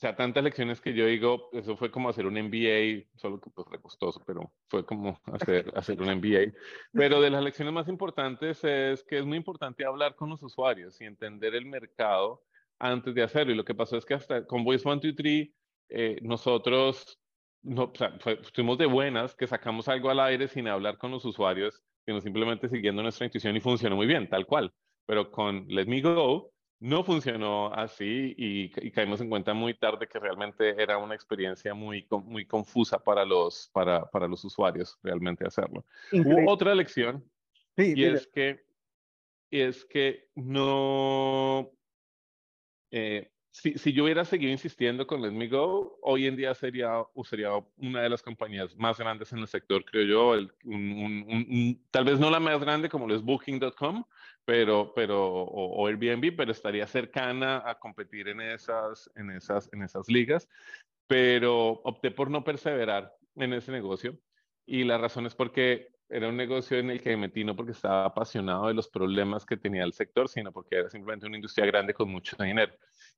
sea, 0.00 0.16
tantas 0.16 0.42
lecciones 0.42 0.80
que 0.80 0.94
yo 0.94 1.04
digo, 1.06 1.50
eso 1.52 1.76
fue 1.76 1.90
como 1.90 2.08
hacer 2.08 2.26
un 2.26 2.34
MBA, 2.34 3.06
solo 3.16 3.40
que 3.40 3.50
pues 3.50 3.68
fue 3.68 3.80
costoso, 3.80 4.22
pero 4.26 4.50
fue 4.68 4.84
como 4.84 5.20
hacer, 5.32 5.70
hacer 5.76 6.00
un 6.00 6.08
MBA. 6.08 6.52
Pero 6.92 7.20
de 7.20 7.28
las 7.28 7.44
lecciones 7.44 7.74
más 7.74 7.86
importantes 7.88 8.64
es 8.64 9.04
que 9.04 9.18
es 9.18 9.26
muy 9.26 9.36
importante 9.36 9.84
hablar 9.84 10.14
con 10.16 10.30
los 10.30 10.42
usuarios 10.42 11.00
y 11.00 11.04
entender 11.04 11.54
el 11.54 11.66
mercado 11.66 12.42
antes 12.78 13.14
de 13.14 13.22
hacerlo. 13.22 13.52
Y 13.52 13.56
lo 13.56 13.64
que 13.64 13.74
pasó 13.74 13.98
es 13.98 14.06
que 14.06 14.14
hasta 14.14 14.46
con 14.46 14.64
Voice 14.64 14.84
123, 14.84 15.50
eh, 15.90 16.18
nosotros 16.22 17.20
no, 17.62 17.84
o 17.84 17.94
sea, 17.94 18.18
fuimos 18.54 18.78
de 18.78 18.86
buenas 18.86 19.34
que 19.34 19.46
sacamos 19.46 19.88
algo 19.88 20.08
al 20.08 20.20
aire 20.20 20.48
sin 20.48 20.66
hablar 20.66 20.96
con 20.96 21.10
los 21.10 21.24
usuarios, 21.26 21.82
sino 22.06 22.20
simplemente 22.20 22.68
siguiendo 22.68 23.02
nuestra 23.02 23.26
intuición 23.26 23.54
y 23.56 23.60
funcionó 23.60 23.96
muy 23.96 24.06
bien, 24.06 24.28
tal 24.28 24.46
cual. 24.46 24.72
Pero 25.04 25.30
con 25.30 25.66
Let 25.68 25.86
Me 25.86 26.00
Go, 26.00 26.52
no 26.80 27.04
funcionó 27.04 27.72
así 27.74 28.34
y, 28.36 28.90
caímos 28.90 29.20
en 29.20 29.28
cuenta 29.28 29.52
muy 29.52 29.74
tarde 29.74 30.08
que 30.08 30.18
realmente 30.18 30.82
era 30.82 30.96
una 30.96 31.14
experiencia 31.14 31.74
muy, 31.74 32.06
muy 32.24 32.46
confusa 32.46 32.98
para 32.98 33.24
los, 33.24 33.70
para, 33.72 34.10
para 34.10 34.26
los 34.26 34.42
usuarios 34.44 34.98
realmente 35.02 35.46
hacerlo. 35.46 35.84
Hubo 36.10 36.50
otra 36.50 36.74
lección 36.74 37.22
y, 37.76 38.02
es 38.04 38.26
que, 38.26 38.64
y 39.50 39.60
es 39.60 39.84
que 39.84 40.28
no... 40.34 41.70
Eh, 42.90 43.30
si, 43.52 43.76
si, 43.78 43.92
yo 43.92 44.04
hubiera 44.04 44.24
seguido 44.24 44.52
insistiendo 44.52 45.06
con 45.06 45.22
Let 45.22 45.32
Me 45.32 45.48
Go, 45.48 45.98
hoy 46.02 46.26
en 46.26 46.36
día 46.36 46.54
sería, 46.54 47.04
sería 47.24 47.50
una 47.78 48.02
de 48.02 48.08
las 48.08 48.22
compañías 48.22 48.76
más 48.76 48.98
grandes 48.98 49.32
en 49.32 49.40
el 49.40 49.48
sector, 49.48 49.84
creo 49.84 50.04
yo. 50.04 50.48
Tal 51.90 52.04
vez 52.04 52.20
no 52.20 52.30
la 52.30 52.38
más 52.38 52.60
grande 52.60 52.88
como 52.88 53.08
lo 53.08 53.14
es 53.14 53.22
Booking.com, 53.22 54.04
pero, 54.44 54.92
pero, 54.94 55.26
o, 55.26 55.86
Airbnb, 55.86 56.36
pero 56.36 56.52
estaría 56.52 56.86
cercana 56.86 57.62
a 57.64 57.78
competir 57.78 58.28
en 58.28 58.40
esas, 58.40 59.10
en, 59.16 59.30
esas, 59.30 59.68
en 59.72 59.82
esas 59.82 60.08
ligas. 60.08 60.48
Pero 61.08 61.80
opté 61.84 62.12
por 62.12 62.30
no 62.30 62.44
perseverar 62.44 63.16
en 63.34 63.52
ese 63.52 63.72
negocio. 63.72 64.16
Y 64.64 64.84
la 64.84 64.96
razón 64.96 65.26
es 65.26 65.34
porque 65.34 65.88
era 66.08 66.28
un 66.28 66.36
negocio 66.36 66.78
en 66.78 66.90
el 66.90 67.00
que 67.00 67.10
me 67.10 67.28
metí 67.28 67.44
no 67.44 67.56
porque 67.56 67.72
estaba 67.72 68.04
apasionado 68.04 68.68
de 68.68 68.74
los 68.74 68.88
problemas 68.88 69.44
que 69.44 69.56
tenía 69.56 69.84
el 69.84 69.92
sector, 69.92 70.28
sino 70.28 70.52
porque 70.52 70.76
era 70.76 70.90
simplemente 70.90 71.26
una 71.26 71.36
industria 71.36 71.66
grande 71.66 71.94
con 71.94 72.10
mucho 72.10 72.36
dinero. 72.38 72.72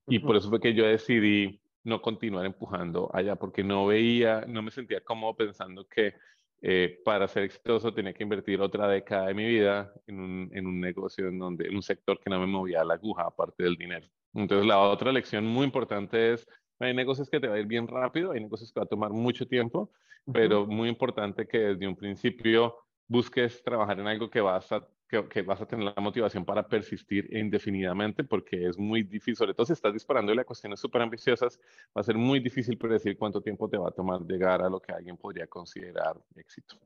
Y 0.06 0.18
por 0.18 0.36
eso 0.36 0.48
fue 0.48 0.60
que 0.60 0.74
yo 0.74 0.84
decidí 0.84 1.60
no 1.84 2.00
continuar 2.00 2.46
empujando 2.46 3.10
allá, 3.12 3.36
porque 3.36 3.64
no 3.64 3.86
veía, 3.86 4.44
no 4.46 4.62
me 4.62 4.70
sentía 4.70 5.00
cómodo 5.00 5.34
pensando 5.36 5.86
que 5.86 6.14
eh, 6.60 7.00
para 7.04 7.26
ser 7.26 7.42
exitoso 7.42 7.92
tenía 7.92 8.12
que 8.12 8.22
invertir 8.22 8.60
otra 8.60 8.86
década 8.86 9.26
de 9.26 9.34
mi 9.34 9.46
vida 9.46 9.92
en 10.06 10.20
un, 10.20 10.50
en 10.52 10.66
un 10.66 10.80
negocio 10.80 11.26
en 11.26 11.38
donde, 11.38 11.66
en 11.66 11.74
un 11.74 11.82
sector 11.82 12.20
que 12.20 12.30
no 12.30 12.38
me 12.38 12.46
movía 12.46 12.84
la 12.84 12.94
aguja 12.94 13.24
aparte 13.24 13.64
del 13.64 13.76
dinero. 13.76 14.06
Entonces 14.32 14.66
la 14.66 14.78
otra 14.78 15.12
lección 15.12 15.44
muy 15.44 15.64
importante 15.64 16.32
es, 16.34 16.46
hay 16.78 16.94
negocios 16.94 17.28
que 17.28 17.40
te 17.40 17.48
va 17.48 17.56
a 17.56 17.58
ir 17.58 17.66
bien 17.66 17.88
rápido, 17.88 18.32
hay 18.32 18.40
negocios 18.40 18.72
que 18.72 18.80
va 18.80 18.84
a 18.84 18.88
tomar 18.88 19.10
mucho 19.10 19.46
tiempo, 19.46 19.90
pero 20.32 20.66
muy 20.66 20.88
importante 20.88 21.46
que 21.46 21.58
desde 21.58 21.88
un 21.88 21.96
principio 21.96 22.76
busques 23.12 23.62
trabajar 23.62 24.00
en 24.00 24.08
algo 24.08 24.30
que 24.30 24.40
vas 24.40 24.72
a 24.72 24.88
que, 25.28 25.42
vas 25.42 25.60
a 25.60 25.66
tener 25.66 25.92
la 25.94 26.02
motivación 26.02 26.44
para 26.44 26.66
persistir 26.66 27.28
indefinidamente 27.36 28.24
porque 28.24 28.66
es 28.66 28.78
muy 28.78 29.02
difícil, 29.02 29.36
sobre 29.36 29.52
todo 29.52 29.66
si 29.66 29.74
estás 29.74 29.92
disparando 29.92 30.32
a 30.32 30.44
cuestiones 30.44 30.80
súper 30.80 31.02
ambiciosas, 31.02 31.60
va 31.94 32.00
a 32.00 32.02
ser 32.02 32.16
muy 32.16 32.40
difícil 32.40 32.78
predecir 32.78 33.18
cuánto 33.18 33.42
tiempo 33.42 33.68
te 33.68 33.76
va 33.76 33.90
a 33.90 33.92
tomar 33.92 34.22
llegar 34.22 34.62
a 34.62 34.70
lo 34.70 34.80
que 34.80 34.92
alguien 34.92 35.18
podría 35.18 35.46
considerar 35.46 36.18
éxito. 36.34 36.78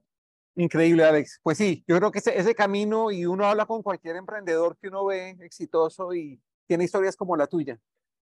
Increíble, 0.56 1.04
Alex. 1.04 1.38
Pues 1.40 1.58
sí, 1.58 1.84
yo 1.86 1.96
creo 1.98 2.10
que 2.10 2.18
ese, 2.18 2.36
ese 2.36 2.54
camino 2.54 3.12
y 3.12 3.26
uno 3.26 3.44
habla 3.44 3.64
con 3.64 3.82
cualquier 3.82 4.16
emprendedor 4.16 4.76
que 4.76 4.88
uno 4.88 5.04
ve 5.04 5.36
exitoso 5.40 6.12
y 6.12 6.40
tiene 6.66 6.84
historias 6.84 7.14
como 7.14 7.36
la 7.36 7.46
tuya. 7.46 7.78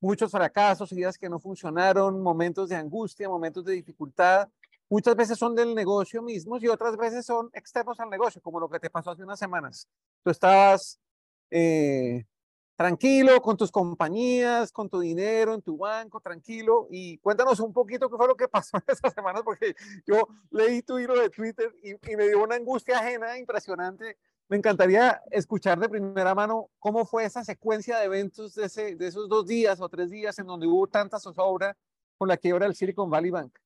Muchos 0.01 0.31
fracasos, 0.31 0.91
ideas 0.91 1.17
que 1.17 1.29
no 1.29 1.39
funcionaron, 1.39 2.21
momentos 2.21 2.69
de 2.69 2.75
angustia, 2.75 3.27
momentos 3.27 3.65
de 3.65 3.73
dificultad, 3.73 4.47
muchas 4.89 5.15
veces 5.15 5.37
son 5.37 5.55
del 5.55 5.75
negocio 5.75 6.21
mismo 6.21 6.57
y 6.57 6.67
otras 6.67 6.97
veces 6.97 7.25
son 7.25 7.49
externos 7.53 7.99
al 7.99 8.09
negocio, 8.09 8.41
como 8.41 8.59
lo 8.59 8.69
que 8.69 8.79
te 8.79 8.89
pasó 8.89 9.11
hace 9.11 9.23
unas 9.23 9.39
semanas. 9.39 9.87
Tú 10.23 10.31
estabas 10.31 10.99
eh, 11.51 12.25
tranquilo 12.75 13.41
con 13.41 13.55
tus 13.55 13.71
compañías, 13.71 14.71
con 14.71 14.89
tu 14.89 14.99
dinero 14.99 15.53
en 15.53 15.61
tu 15.61 15.77
banco, 15.77 16.19
tranquilo. 16.19 16.87
Y 16.89 17.17
cuéntanos 17.19 17.59
un 17.59 17.71
poquito 17.71 18.09
qué 18.09 18.17
fue 18.17 18.27
lo 18.27 18.35
que 18.35 18.47
pasó 18.47 18.77
en 18.77 18.83
esas 18.87 19.13
semanas, 19.13 19.43
porque 19.43 19.75
yo 20.05 20.27
leí 20.49 20.81
tu 20.81 20.97
hilo 20.97 21.19
de 21.19 21.29
Twitter 21.29 21.71
y, 21.83 21.95
me 22.15 22.27
dio 22.27 22.43
una 22.43 22.55
angustia 22.55 22.99
ajena 22.99 23.37
impresionante. 23.37 24.17
Me 24.47 24.57
encantaría 24.57 25.21
escuchar 25.29 25.79
de 25.79 25.87
primera 25.87 26.33
mano 26.33 26.71
cómo 26.79 27.05
fue 27.05 27.23
esa 27.23 27.43
secuencia 27.43 27.99
de 27.99 28.05
eventos 28.05 28.55
de, 28.55 28.65
ese, 28.65 28.95
de 28.95 29.07
esos 29.07 29.29
dos 29.29 29.45
días 29.45 29.79
o 29.79 29.87
tres 29.89 30.09
días 30.09 30.39
en 30.39 30.47
donde 30.47 30.65
hubo 30.65 30.87
tanta 30.87 31.19
zozobra 31.19 31.77
con 32.17 32.27
la 32.27 32.37
quiebra 32.37 32.65
del 32.65 32.75
Silicon 32.75 33.11
Valley 33.11 33.29
Bank 33.29 33.59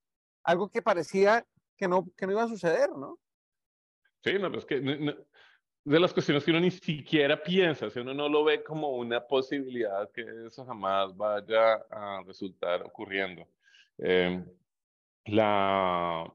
algo 0.43 0.69
que 0.69 0.81
parecía 0.81 1.45
que 1.77 1.87
no, 1.87 2.07
que 2.15 2.25
no 2.25 2.33
iba 2.33 2.43
a 2.43 2.47
suceder, 2.47 2.89
¿no? 2.91 3.19
Sí, 4.23 4.33
no, 4.39 4.55
es 4.57 4.65
que 4.65 4.79
de 5.85 5.99
las 5.99 6.13
cuestiones 6.13 6.43
que 6.43 6.51
uno 6.51 6.61
ni 6.61 6.71
siquiera 6.71 7.41
piensa, 7.41 7.89
si 7.89 7.99
uno 7.99 8.13
no 8.13 8.29
lo 8.29 8.43
ve 8.43 8.63
como 8.63 8.91
una 8.91 9.25
posibilidad 9.25 10.09
que 10.11 10.25
eso 10.47 10.65
jamás 10.65 11.15
vaya 11.15 11.73
a 11.89 12.23
resultar 12.25 12.83
ocurriendo. 12.83 13.45
Em, 13.97 14.45
la, 15.25 16.33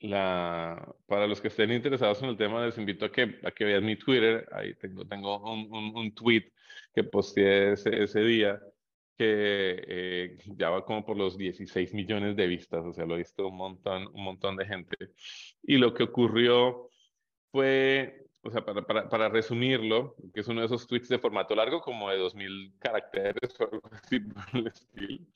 la, 0.00 0.94
para 1.06 1.26
los 1.26 1.40
que 1.40 1.48
estén 1.48 1.72
interesados 1.72 2.22
en 2.22 2.30
el 2.30 2.36
tema, 2.36 2.66
les 2.66 2.76
invito 2.76 3.06
a 3.06 3.12
que, 3.12 3.40
a 3.42 3.50
que 3.50 3.64
vean 3.64 3.84
mi 3.84 3.96
Twitter. 3.96 4.46
Ahí 4.52 4.74
tengo, 4.74 5.06
tengo 5.06 5.38
un, 5.50 5.72
un, 5.72 5.96
un 5.96 6.14
tweet 6.14 6.52
que 6.94 7.04
posteé 7.04 7.72
ese, 7.72 8.02
ese 8.02 8.20
día 8.20 8.60
que 9.22 9.84
eh, 9.86 10.38
ya 10.56 10.70
va 10.70 10.84
como 10.84 11.04
por 11.04 11.16
los 11.16 11.38
16 11.38 11.94
millones 11.94 12.34
de 12.34 12.46
vistas, 12.48 12.84
o 12.84 12.92
sea, 12.92 13.06
lo 13.06 13.14
ha 13.14 13.18
visto 13.18 13.46
un 13.46 13.56
montón, 13.56 14.08
un 14.12 14.24
montón 14.24 14.56
de 14.56 14.66
gente. 14.66 14.96
Y 15.62 15.76
lo 15.76 15.94
que 15.94 16.02
ocurrió 16.02 16.88
fue, 17.52 18.26
o 18.42 18.50
sea, 18.50 18.64
para, 18.64 18.82
para, 18.82 19.08
para 19.08 19.28
resumirlo, 19.28 20.16
que 20.34 20.40
es 20.40 20.48
uno 20.48 20.60
de 20.60 20.66
esos 20.66 20.88
tweets 20.88 21.08
de 21.08 21.20
formato 21.20 21.54
largo, 21.54 21.80
como 21.80 22.10
de 22.10 22.18
2000 22.18 22.74
caracteres 22.80 23.60
o 23.60 23.64
algo 23.72 23.90
así 23.92 24.18
por 24.20 24.44
el 24.54 24.66
estilo, 24.66 25.26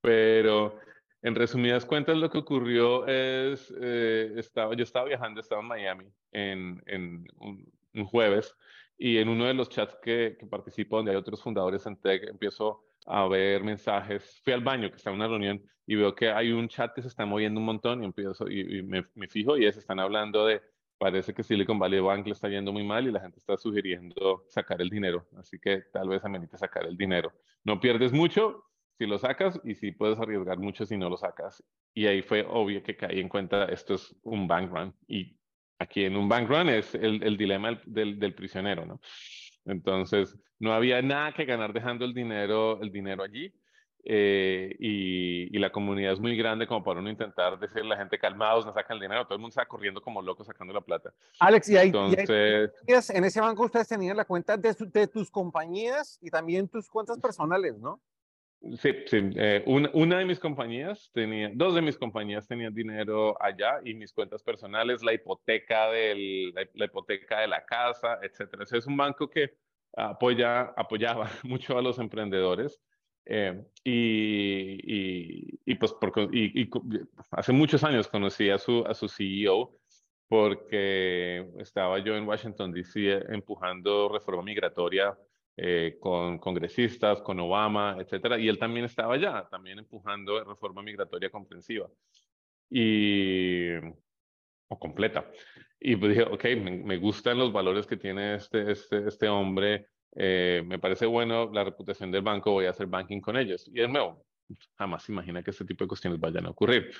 pero 0.00 0.78
en 1.22 1.34
resumidas 1.36 1.84
cuentas, 1.84 2.16
lo 2.16 2.28
que 2.28 2.38
ocurrió 2.38 3.06
es, 3.06 3.72
eh, 3.80 4.32
estaba, 4.36 4.74
yo 4.74 4.82
estaba 4.82 5.06
viajando, 5.06 5.40
estaba 5.40 5.60
en 5.60 5.68
Miami 5.68 6.06
en, 6.32 6.82
en 6.86 7.26
un, 7.38 8.04
jueves 8.06 8.54
y 8.98 9.18
en 9.18 9.28
uno 9.28 9.46
de 9.46 9.54
los 9.54 9.68
chats 9.68 9.96
que, 10.02 10.36
que, 10.38 10.46
participo, 10.46 10.96
donde 10.96 11.12
hay 11.12 11.16
otros 11.16 11.42
fundadores 11.42 11.86
en 11.86 11.96
Tech, 11.96 12.24
empiezo 12.28 12.85
a 13.06 13.26
ver 13.28 13.62
mensajes. 13.64 14.40
Fui 14.44 14.52
al 14.52 14.62
baño, 14.62 14.90
que 14.90 14.96
está 14.96 15.10
en 15.10 15.16
una 15.16 15.28
reunión, 15.28 15.62
y 15.86 15.94
veo 15.94 16.14
que 16.14 16.30
hay 16.30 16.52
un 16.52 16.68
chat 16.68 16.92
que 16.94 17.02
se 17.02 17.08
está 17.08 17.24
moviendo 17.24 17.60
un 17.60 17.66
montón 17.66 18.02
y 18.02 18.06
empiezo 18.06 18.48
y, 18.48 18.82
me, 18.82 19.06
me, 19.14 19.28
fijo 19.28 19.56
y 19.56 19.66
es, 19.66 19.76
están 19.76 20.00
hablando 20.00 20.46
de, 20.46 20.60
parece 20.98 21.32
que 21.32 21.42
Silicon 21.42 21.78
Valley 21.78 22.00
Bank 22.00 22.26
le 22.26 22.32
está 22.32 22.48
yendo 22.48 22.72
muy 22.72 22.84
mal 22.84 23.06
y 23.06 23.12
la 23.12 23.20
gente 23.20 23.38
está 23.38 23.56
sugiriendo 23.56 24.44
sacar 24.48 24.80
el 24.80 24.90
dinero. 24.90 25.26
Así 25.38 25.58
que 25.58 25.82
tal 25.92 26.08
vez 26.08 26.24
amerite 26.24 26.58
sacar 26.58 26.84
el 26.86 26.96
dinero. 26.96 27.32
No 27.64 27.78
pierdes 27.80 28.12
mucho, 28.12 28.64
si 28.98 29.06
lo 29.06 29.18
sacas 29.18 29.60
y 29.64 29.74
si 29.74 29.92
puedes 29.92 30.18
arriesgar 30.18 30.58
mucho 30.58 30.86
si 30.86 30.96
no 30.96 31.08
lo 31.08 31.16
sacas. 31.16 31.62
Y 31.94 32.06
ahí 32.06 32.22
fue 32.22 32.46
obvio 32.48 32.82
que 32.82 32.96
caí 32.96 33.20
en 33.20 33.28
cuenta, 33.28 33.66
esto 33.66 33.94
es 33.94 34.14
un 34.22 34.48
bank 34.48 34.70
run. 34.72 34.94
Y 35.06 35.38
aquí 35.78 36.04
en 36.04 36.16
un 36.16 36.28
bank 36.28 36.48
run 36.48 36.68
es 36.68 36.94
el, 36.94 37.22
el 37.22 37.36
dilema 37.36 37.80
del, 37.86 38.18
del, 38.18 38.34
prisionero, 38.34 38.86
¿no? 38.86 39.00
Entonces, 39.66 40.36
no 40.58 40.72
había 40.72 41.02
nada 41.02 41.32
que 41.32 41.44
ganar 41.44 41.72
dejando 41.72 42.04
el 42.04 42.14
dinero, 42.14 42.80
el 42.80 42.90
dinero 42.90 43.22
allí. 43.22 43.52
Eh, 44.08 44.76
y, 44.78 45.56
y, 45.56 45.58
la 45.58 45.72
comunidad 45.72 46.12
es 46.12 46.20
muy 46.20 46.36
grande 46.36 46.68
como 46.68 46.84
para 46.84 47.00
uno 47.00 47.10
intentar 47.10 47.58
decirle 47.58 47.86
a 47.86 47.88
la 47.88 47.96
gente 47.96 48.20
calmados, 48.20 48.64
no 48.64 48.72
sacan 48.72 48.98
el 48.98 49.00
dinero, 49.00 49.24
todo 49.24 49.34
el 49.34 49.40
mundo 49.40 49.48
está 49.48 49.66
corriendo 49.66 50.00
como 50.00 50.22
loco 50.22 50.44
sacando 50.44 50.72
la 50.72 50.80
plata. 50.80 51.12
Alex, 51.40 51.68
y 51.70 51.76
ahí, 51.76 51.86
Entonces, 51.88 52.70
y 52.86 52.92
ahí, 52.92 53.00
en 53.08 53.24
ese 53.24 53.40
banco 53.40 53.64
ustedes 53.64 53.88
tenían 53.88 54.16
la 54.16 54.24
cuenta 54.24 54.56
de, 54.56 54.76
de 54.78 55.08
tus 55.08 55.28
compañías 55.28 56.20
y 56.22 56.30
también 56.30 56.68
tus 56.68 56.88
cuentas 56.88 57.18
personales, 57.18 57.80
¿no? 57.80 58.00
Sí, 58.78 58.90
sí. 59.06 59.30
Eh, 59.36 59.62
una, 59.66 59.90
una, 59.92 60.18
de 60.18 60.24
mis 60.24 60.40
compañías 60.40 61.10
tenía, 61.12 61.50
dos 61.54 61.74
de 61.74 61.82
mis 61.82 61.96
compañías 61.96 62.48
tenían 62.48 62.74
dinero 62.74 63.40
allá 63.40 63.80
y 63.84 63.94
mis 63.94 64.12
cuentas 64.12 64.42
personales, 64.42 65.02
la 65.02 65.12
hipoteca, 65.12 65.90
del, 65.90 66.52
la, 66.52 66.84
hipoteca 66.84 67.40
de 67.40 67.48
la 67.48 67.64
casa, 67.64 68.18
etcétera. 68.22 68.64
es 68.64 68.86
un 68.86 68.96
banco 68.96 69.30
que 69.30 69.54
apoya, 69.94 70.72
apoyaba 70.76 71.30
mucho 71.44 71.78
a 71.78 71.82
los 71.82 71.98
emprendedores. 71.98 72.80
Eh, 73.28 73.60
y, 73.82 74.80
y, 74.84 75.60
y, 75.64 75.74
pues 75.76 75.92
por, 75.92 76.12
y, 76.32 76.70
hace 77.32 77.52
muchos 77.52 77.82
años 77.84 78.08
conocí 78.08 78.50
a 78.50 78.58
su, 78.58 78.84
a 78.86 78.94
su 78.94 79.08
CEO 79.08 79.76
porque 80.28 81.48
estaba 81.58 81.98
yo 81.98 82.16
en 82.16 82.26
Washington, 82.26 82.72
D.C. 82.72 83.24
empujando 83.28 84.08
reforma 84.08 84.42
migratoria 84.42 85.16
eh, 85.56 85.96
con 86.00 86.38
congresistas, 86.38 87.22
con 87.22 87.40
Obama, 87.40 87.96
etcétera, 87.98 88.38
y 88.38 88.48
él 88.48 88.58
también 88.58 88.84
estaba 88.84 89.14
allá, 89.14 89.48
también 89.50 89.78
empujando 89.78 90.42
reforma 90.44 90.82
migratoria 90.82 91.30
comprensiva 91.30 91.88
y 92.70 93.74
o 94.68 94.78
completa. 94.78 95.30
Y 95.80 95.96
pues 95.96 96.16
dije, 96.16 96.22
ok, 96.30 96.44
me, 96.84 96.96
gustan 96.98 97.38
los 97.38 97.52
valores 97.52 97.86
que 97.86 97.96
tiene 97.96 98.34
este, 98.34 98.70
este, 98.70 99.08
este 99.08 99.28
hombre, 99.28 99.88
eh, 100.14 100.62
me 100.66 100.78
parece 100.78 101.06
bueno 101.06 101.50
la 101.52 101.64
reputación 101.64 102.10
del 102.10 102.22
banco, 102.22 102.52
voy 102.52 102.66
a 102.66 102.70
hacer 102.70 102.86
banking 102.86 103.20
con 103.20 103.36
ellos. 103.36 103.70
Y 103.72 103.80
es 103.80 103.88
nuevo, 103.88 104.24
jamás 104.76 105.08
imagina 105.08 105.42
que 105.42 105.50
este 105.50 105.64
tipo 105.64 105.84
de 105.84 105.88
cuestiones 105.88 106.18
vayan 106.18 106.46
a 106.46 106.50
ocurrir. 106.50 106.90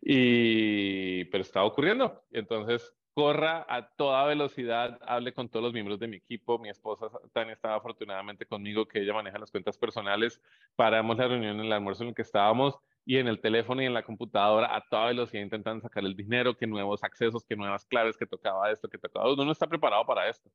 Y, 0.00 1.24
pero 1.26 1.42
está 1.42 1.64
ocurriendo. 1.64 2.24
Entonces, 2.30 2.92
corra 3.14 3.64
a 3.68 3.88
toda 3.88 4.26
velocidad, 4.26 4.98
hable 5.06 5.32
con 5.32 5.48
todos 5.48 5.64
los 5.64 5.72
miembros 5.72 5.98
de 6.00 6.08
mi 6.08 6.16
equipo. 6.16 6.58
Mi 6.58 6.68
esposa 6.68 7.06
Tania 7.32 7.54
estaba 7.54 7.76
afortunadamente 7.76 8.44
conmigo, 8.44 8.86
que 8.86 9.00
ella 9.00 9.14
maneja 9.14 9.38
las 9.38 9.50
cuentas 9.50 9.78
personales. 9.78 10.40
Paramos 10.76 11.16
la 11.16 11.28
reunión 11.28 11.60
en 11.60 11.66
el 11.66 11.72
almuerzo 11.72 12.02
en 12.02 12.10
el 12.10 12.14
que 12.14 12.22
estábamos 12.22 12.78
y 13.06 13.18
en 13.18 13.28
el 13.28 13.40
teléfono 13.40 13.82
y 13.82 13.86
en 13.86 13.94
la 13.94 14.02
computadora 14.02 14.74
a 14.74 14.86
toda 14.88 15.06
velocidad 15.06 15.42
intentando 15.42 15.80
sacar 15.80 16.04
el 16.04 16.16
dinero, 16.16 16.56
que 16.56 16.66
nuevos 16.66 17.04
accesos, 17.04 17.44
que 17.44 17.56
nuevas 17.56 17.86
claves, 17.86 18.16
que 18.16 18.26
tocaba 18.26 18.70
esto, 18.70 18.88
que 18.88 18.98
tocaba. 18.98 19.32
Uno 19.32 19.44
no 19.44 19.52
está 19.52 19.66
preparado 19.66 20.04
para 20.04 20.28
esto 20.28 20.50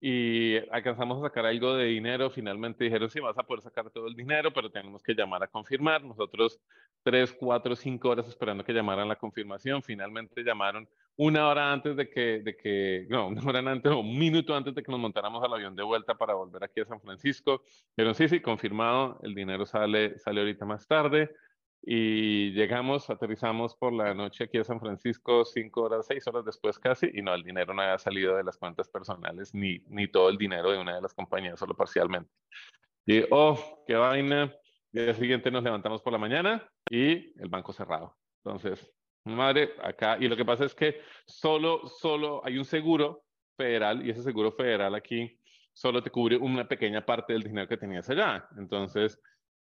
y 0.00 0.56
alcanzamos 0.70 1.18
a 1.18 1.28
sacar 1.28 1.46
algo 1.46 1.74
de 1.74 1.86
dinero. 1.86 2.30
Finalmente 2.30 2.84
dijeron, 2.84 3.10
sí, 3.10 3.20
vas 3.20 3.36
a 3.36 3.42
poder 3.42 3.62
sacar 3.62 3.90
todo 3.90 4.06
el 4.06 4.14
dinero, 4.14 4.52
pero 4.52 4.70
tenemos 4.70 5.02
que 5.02 5.14
llamar 5.14 5.42
a 5.42 5.48
confirmar. 5.48 6.04
Nosotros 6.04 6.60
tres, 7.02 7.32
cuatro, 7.32 7.74
cinco 7.74 8.10
horas 8.10 8.28
esperando 8.28 8.64
que 8.64 8.72
llamaran 8.72 9.08
la 9.08 9.16
confirmación. 9.16 9.82
Finalmente 9.82 10.42
llamaron 10.42 10.88
una 11.16 11.48
hora 11.48 11.72
antes 11.72 11.96
de 11.96 12.08
que, 12.08 12.40
de 12.42 12.56
que 12.56 13.06
no, 13.08 13.28
una 13.28 13.42
hora 13.42 13.58
antes 13.58 13.90
o 13.90 14.00
un 14.00 14.18
minuto 14.18 14.54
antes 14.54 14.74
de 14.74 14.82
que 14.82 14.92
nos 14.92 15.00
montáramos 15.00 15.42
al 15.42 15.52
avión 15.52 15.74
de 15.74 15.82
vuelta 15.82 16.14
para 16.16 16.34
volver 16.34 16.62
aquí 16.62 16.80
a 16.80 16.86
San 16.86 17.00
Francisco. 17.00 17.62
Dijeron, 17.96 18.14
sí, 18.14 18.28
sí, 18.28 18.40
confirmado, 18.40 19.18
el 19.22 19.34
dinero 19.34 19.66
sale, 19.66 20.18
sale 20.18 20.40
ahorita 20.40 20.64
más 20.64 20.86
tarde 20.86 21.30
y 21.90 22.50
llegamos, 22.50 23.08
aterrizamos 23.08 23.74
por 23.74 23.94
la 23.94 24.12
noche 24.12 24.44
aquí 24.44 24.58
a 24.58 24.64
San 24.64 24.78
Francisco, 24.78 25.46
cinco 25.46 25.84
horas, 25.84 26.04
seis 26.06 26.26
horas 26.26 26.44
después 26.44 26.78
casi, 26.78 27.08
y 27.14 27.22
no, 27.22 27.32
el 27.32 27.42
dinero 27.42 27.72
no 27.72 27.80
había 27.80 27.96
salido 27.96 28.36
de 28.36 28.44
las 28.44 28.58
cuentas 28.58 28.90
personales, 28.90 29.54
ni, 29.54 29.78
ni 29.86 30.06
todo 30.06 30.28
el 30.28 30.36
dinero 30.36 30.70
de 30.70 30.78
una 30.78 30.96
de 30.96 31.00
las 31.00 31.14
compañías, 31.14 31.58
solo 31.58 31.74
parcialmente. 31.74 32.30
Y, 33.06 33.24
oh, 33.30 33.84
qué 33.86 33.94
vaina. 33.94 34.54
El 34.92 35.06
día 35.06 35.14
siguiente 35.14 35.50
nos 35.50 35.64
levantamos 35.64 36.02
por 36.02 36.12
la 36.12 36.18
mañana 36.18 36.70
y 36.90 37.32
el 37.40 37.48
banco 37.48 37.72
cerrado. 37.72 38.18
Entonces, 38.44 38.86
madre, 39.24 39.70
acá, 39.82 40.18
y 40.20 40.28
lo 40.28 40.36
que 40.36 40.44
pasa 40.44 40.66
es 40.66 40.74
que 40.74 41.00
solo, 41.24 41.88
solo 41.88 42.44
hay 42.44 42.58
un 42.58 42.66
seguro 42.66 43.24
federal, 43.56 44.06
y 44.06 44.10
ese 44.10 44.22
seguro 44.22 44.52
federal 44.52 44.94
aquí 44.94 45.40
solo 45.72 46.02
te 46.02 46.10
cubre 46.10 46.36
una 46.36 46.68
pequeña 46.68 47.06
parte 47.06 47.32
del 47.32 47.44
dinero 47.44 47.66
que 47.66 47.78
tenías 47.78 48.10
allá. 48.10 48.46
Entonces, 48.58 49.18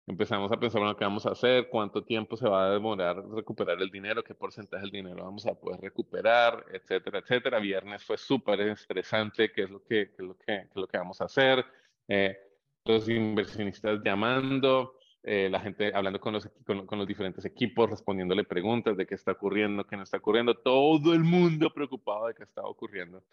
empezamos 0.07 0.51
a 0.53 0.59
pensar, 0.59 0.81
bueno, 0.81 0.97
¿qué 0.97 1.05
vamos 1.05 1.27
a 1.27 1.33
hacer? 1.33 1.69
¿Cuánto 1.69 2.05
tiempo 2.05 2.37
se 2.37 2.49
va 2.49 2.67
a 2.67 2.71
demorar 2.71 3.17
recuperar 3.31 3.81
el 3.81 3.91
dinero? 3.91 4.23
¿Qué 4.23 4.35
porcentaje 4.35 4.83
del 4.83 4.93
dinero 4.93 5.25
vamos 5.25 5.47
a 5.47 5.55
poder 5.55 5.81
recuperar? 5.81 6.65
Etcétera, 6.73 7.19
etcétera. 7.19 7.59
Viernes 7.59 8.05
fue 8.05 8.17
súper 8.17 8.61
estresante, 8.61 9.51
¿qué 9.53 9.65
es 9.65 9.71
lo 9.71 9.83
que, 9.83 10.11
qué 10.11 10.23
es 10.23 10.29
lo 10.29 10.37
que, 10.37 10.45
qué 10.45 10.61
es 10.63 10.77
lo 10.77 10.87
que 10.87 10.99
vamos 10.99 11.21
a 11.21 11.25
hacer? 11.25 11.65
Eh, 12.09 12.37
los 12.85 13.09
inversionistas 13.09 14.01
llamando, 14.05 14.95
eh, 15.25 15.49
la 15.51 15.59
gente 15.59 15.93
hablando 15.93 16.21
con 16.21 16.35
los, 16.35 16.49
con, 16.65 16.87
con, 16.87 16.99
los 16.99 17.09
diferentes 17.09 17.45
equipos, 17.45 17.91
respondiéndole 17.91 18.45
preguntas 18.45 18.97
de 18.97 19.07
qué 19.07 19.17
está 19.17 19.33
ocurriendo, 19.33 19.85
qué 19.85 19.97
no 19.97 20.05
está 20.05 20.19
ocurriendo, 20.19 20.55
todo 20.55 21.13
el 21.15 21.25
mundo 21.25 21.71
preocupado 21.75 22.29
de 22.29 22.35
qué 22.35 22.45
estaba 22.45 22.69
ocurriendo. 22.69 23.25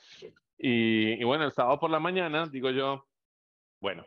Y, 0.57 1.21
y 1.21 1.23
bueno, 1.23 1.45
el 1.45 1.51
sábado 1.51 1.79
por 1.79 1.91
la 1.91 1.99
mañana, 1.99 2.47
digo 2.47 2.71
yo, 2.71 3.05
bueno, 3.79 4.05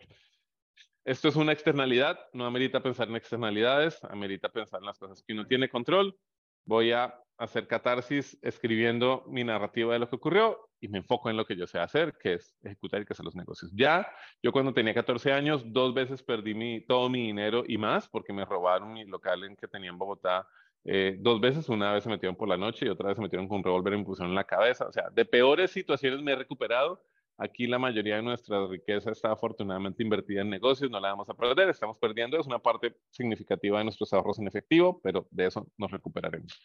esto 1.06 1.28
es 1.28 1.36
una 1.36 1.52
externalidad, 1.52 2.18
no 2.32 2.46
amerita 2.46 2.82
pensar 2.82 3.08
en 3.08 3.14
externalidades, 3.14 4.02
amerita 4.04 4.48
pensar 4.48 4.80
en 4.80 4.86
las 4.86 4.98
cosas 4.98 5.22
que 5.22 5.34
uno 5.34 5.46
tiene 5.46 5.68
control. 5.68 6.18
Voy 6.64 6.90
a 6.90 7.14
hacer 7.38 7.68
catarsis 7.68 8.36
escribiendo 8.42 9.24
mi 9.28 9.44
narrativa 9.44 9.92
de 9.92 10.00
lo 10.00 10.10
que 10.10 10.16
ocurrió 10.16 10.68
y 10.80 10.88
me 10.88 10.98
enfoco 10.98 11.30
en 11.30 11.36
lo 11.36 11.46
que 11.46 11.54
yo 11.54 11.68
sé 11.68 11.78
hacer, 11.78 12.18
que 12.20 12.34
es 12.34 12.56
ejecutar 12.60 13.02
y 13.02 13.04
que 13.04 13.12
hacer 13.12 13.24
los 13.24 13.36
negocios. 13.36 13.70
Ya, 13.72 14.10
yo 14.42 14.50
cuando 14.50 14.74
tenía 14.74 14.94
14 14.94 15.32
años, 15.32 15.62
dos 15.66 15.94
veces 15.94 16.24
perdí 16.24 16.54
mi, 16.54 16.84
todo 16.84 17.08
mi 17.08 17.26
dinero 17.26 17.62
y 17.64 17.78
más 17.78 18.08
porque 18.08 18.32
me 18.32 18.44
robaron 18.44 18.92
mi 18.92 19.04
local 19.04 19.44
en 19.44 19.54
que 19.54 19.68
tenía 19.68 19.90
en 19.90 19.98
Bogotá 19.98 20.48
eh, 20.84 21.16
dos 21.20 21.40
veces, 21.40 21.68
una 21.68 21.92
vez 21.92 22.02
se 22.02 22.10
metieron 22.10 22.34
por 22.34 22.48
la 22.48 22.56
noche 22.56 22.86
y 22.86 22.88
otra 22.88 23.08
vez 23.08 23.16
se 23.16 23.22
metieron 23.22 23.46
con 23.46 23.58
un 23.58 23.64
revólver 23.64 23.94
y 23.94 23.98
me 23.98 24.04
pusieron 24.04 24.30
en 24.30 24.36
la 24.36 24.44
cabeza. 24.44 24.86
O 24.88 24.92
sea, 24.92 25.08
de 25.12 25.24
peores 25.24 25.70
situaciones 25.70 26.20
me 26.20 26.32
he 26.32 26.36
recuperado 26.36 27.00
Aquí 27.38 27.66
la 27.66 27.78
mayoría 27.78 28.16
de 28.16 28.22
nuestra 28.22 28.66
riqueza 28.66 29.10
está 29.10 29.32
afortunadamente 29.32 30.02
invertida 30.02 30.40
en 30.40 30.48
negocios, 30.48 30.90
no 30.90 30.98
la 30.98 31.10
vamos 31.10 31.28
a 31.28 31.34
perder, 31.34 31.68
estamos 31.68 31.98
perdiendo, 31.98 32.38
es 32.38 32.46
una 32.46 32.58
parte 32.58 32.96
significativa 33.10 33.78
de 33.78 33.84
nuestros 33.84 34.12
ahorros 34.14 34.38
en 34.38 34.48
efectivo, 34.48 35.00
pero 35.02 35.26
de 35.30 35.46
eso 35.46 35.66
nos 35.76 35.90
recuperaremos. 35.90 36.58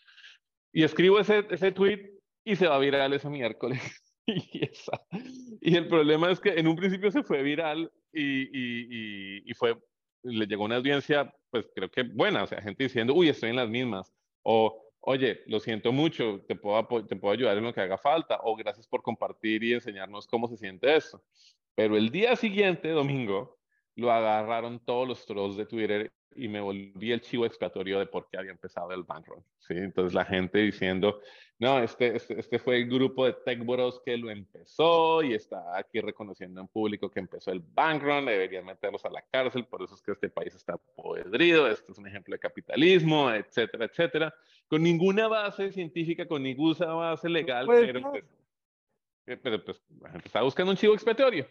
Y 0.72 0.84
escribo 0.84 1.20
ese, 1.20 1.46
ese 1.50 1.74
tweet 1.74 2.12
y 2.46 2.56
se 2.56 2.68
va 2.68 2.80
viral 2.80 3.12
ese 3.14 3.30
miércoles. 3.30 3.82
y, 4.26 4.64
esa. 4.64 5.02
y 5.60 5.76
el 5.76 5.88
problema 5.90 6.32
es 6.32 6.40
que 6.40 6.52
en 6.52 6.68
un 6.68 6.78
principio 6.78 7.12
se 7.12 7.24
fue 7.24 7.44
viral 7.44 7.92
y, 8.14 8.44
y, 8.44 9.44
y, 9.46 9.54
fue, 9.54 9.78
le 10.24 10.46
llegó 10.46 10.64
una 10.64 10.78
audiencia, 10.78 11.34
pues 11.50 11.70
creo 11.76 11.90
que 11.90 12.04
buena, 12.04 12.44
o 12.44 12.48
sea, 12.48 12.62
gente 12.62 12.84
diciendo, 12.84 13.14
uy, 13.14 13.28
estoy 13.28 13.50
en 13.50 13.58
las 13.58 13.70
mismas, 13.70 14.14
o 14.44 14.91
oye, 15.02 15.42
lo 15.48 15.60
siento 15.60 15.92
mucho, 15.92 16.42
te 16.48 16.56
puedo, 16.56 17.06
te 17.06 17.16
puedo 17.16 17.34
ayudar 17.34 17.58
en 17.58 17.64
lo 17.64 17.74
que 17.74 17.82
haga 17.82 17.98
falta, 17.98 18.40
o 18.44 18.56
gracias 18.56 18.88
por 18.88 19.02
compartir 19.02 19.64
y 19.64 19.74
enseñarnos 19.74 20.28
cómo 20.28 20.48
se 20.48 20.58
siente 20.58 20.96
eso. 20.96 21.24
Pero 21.76 21.98
el 21.98 22.10
día 22.10 22.36
siguiente, 22.36 22.90
domingo, 22.90 23.58
lo 23.96 24.12
agarraron 24.12 24.80
todos 24.86 25.08
los 25.08 25.26
trolls 25.26 25.58
de 25.58 25.66
Twitter 25.66 26.12
y 26.36 26.48
me 26.48 26.62
volví 26.62 27.12
el 27.12 27.22
chivo 27.22 27.46
expiatorio 27.46 28.00
de 28.00 28.06
por 28.06 28.30
qué 28.30 28.38
había 28.38 28.52
empezado 28.52 28.92
el 28.92 29.04
bankroll. 29.04 29.44
¿sí? 29.60 29.74
Entonces 29.76 30.14
la 30.14 30.24
gente 30.24 30.60
diciendo, 30.60 31.20
no, 31.60 31.80
este, 31.80 32.16
este, 32.16 32.40
este, 32.40 32.60
fue 32.60 32.78
el 32.78 32.88
grupo 32.88 33.26
de 33.26 33.34
Tech 33.34 33.64
Bros 33.66 34.02
que 34.04 34.18
lo 34.18 34.30
empezó 34.30 35.22
y 35.24 35.34
está 35.34 35.78
aquí 35.78 36.00
reconociendo 36.00 36.62
en 36.62 36.68
público 36.68 37.10
que 37.10 37.20
empezó 37.20 37.52
el 37.52 37.60
bankroll, 37.60 38.26
deberían 38.26 38.66
meterlos 38.66 39.04
a 39.06 39.10
la 39.10 39.22
cárcel, 39.24 39.66
por 39.66 39.84
eso 39.84 39.96
es 39.96 40.02
que 40.02 40.12
este 40.12 40.30
país 40.30 40.56
está 40.56 40.78
podrido, 40.78 41.68
este 41.68 41.92
es 41.92 41.98
un 41.98 42.08
ejemplo 42.08 42.34
de 42.34 42.40
capitalismo, 42.40 43.32
etcétera, 43.32 43.86
etcétera, 43.86 44.34
con 44.72 44.84
ninguna 44.84 45.28
base 45.28 45.70
científica, 45.74 46.26
con 46.26 46.44
ninguna 46.44 46.94
base 46.94 47.28
legal, 47.28 47.66
pues 47.66 47.88
pero, 47.88 48.10
pues, 48.10 48.24
eh, 49.26 49.36
pero 49.36 49.66
pues 49.66 49.84
la 50.00 50.12
gente 50.12 50.28
está 50.28 50.42
buscando 50.44 50.72
un 50.72 50.78
chivo 50.78 50.94
expiatorio. 50.94 51.46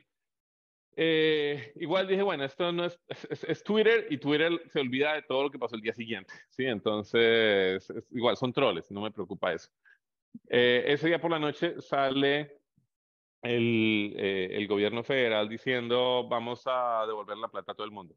eh, 0.97 1.71
igual 1.77 2.09
dije, 2.09 2.23
bueno, 2.23 2.45
esto 2.45 2.73
no 2.73 2.87
es, 2.87 2.99
es, 3.47 3.63
Twitter 3.63 4.07
y 4.09 4.17
Twitter 4.17 4.63
se 4.69 4.81
olvida 4.81 5.13
de 5.13 5.23
todo 5.23 5.43
lo 5.43 5.51
que 5.51 5.59
pasó 5.59 5.77
el 5.77 5.83
día 5.83 5.93
siguiente, 5.93 6.33
¿sí? 6.49 6.65
Entonces, 6.65 7.93
igual 8.11 8.39
son 8.39 8.55
troles, 8.55 8.91
no 8.91 9.03
me 9.03 9.11
preocupa 9.11 9.53
eso. 9.53 9.69
Eh, 10.49 10.85
ese 10.87 11.09
día 11.09 11.21
por 11.21 11.31
la 11.31 11.39
noche 11.39 11.79
sale 11.83 12.59
el, 13.43 14.15
eh, 14.17 14.49
el, 14.53 14.67
gobierno 14.67 15.05
federal 15.05 15.47
diciendo 15.47 16.27
vamos 16.27 16.63
a 16.65 17.05
devolver 17.07 17.37
la 17.37 17.49
plata 17.49 17.73
a 17.73 17.75
todo 17.75 17.85
el 17.85 17.93
mundo. 17.93 18.15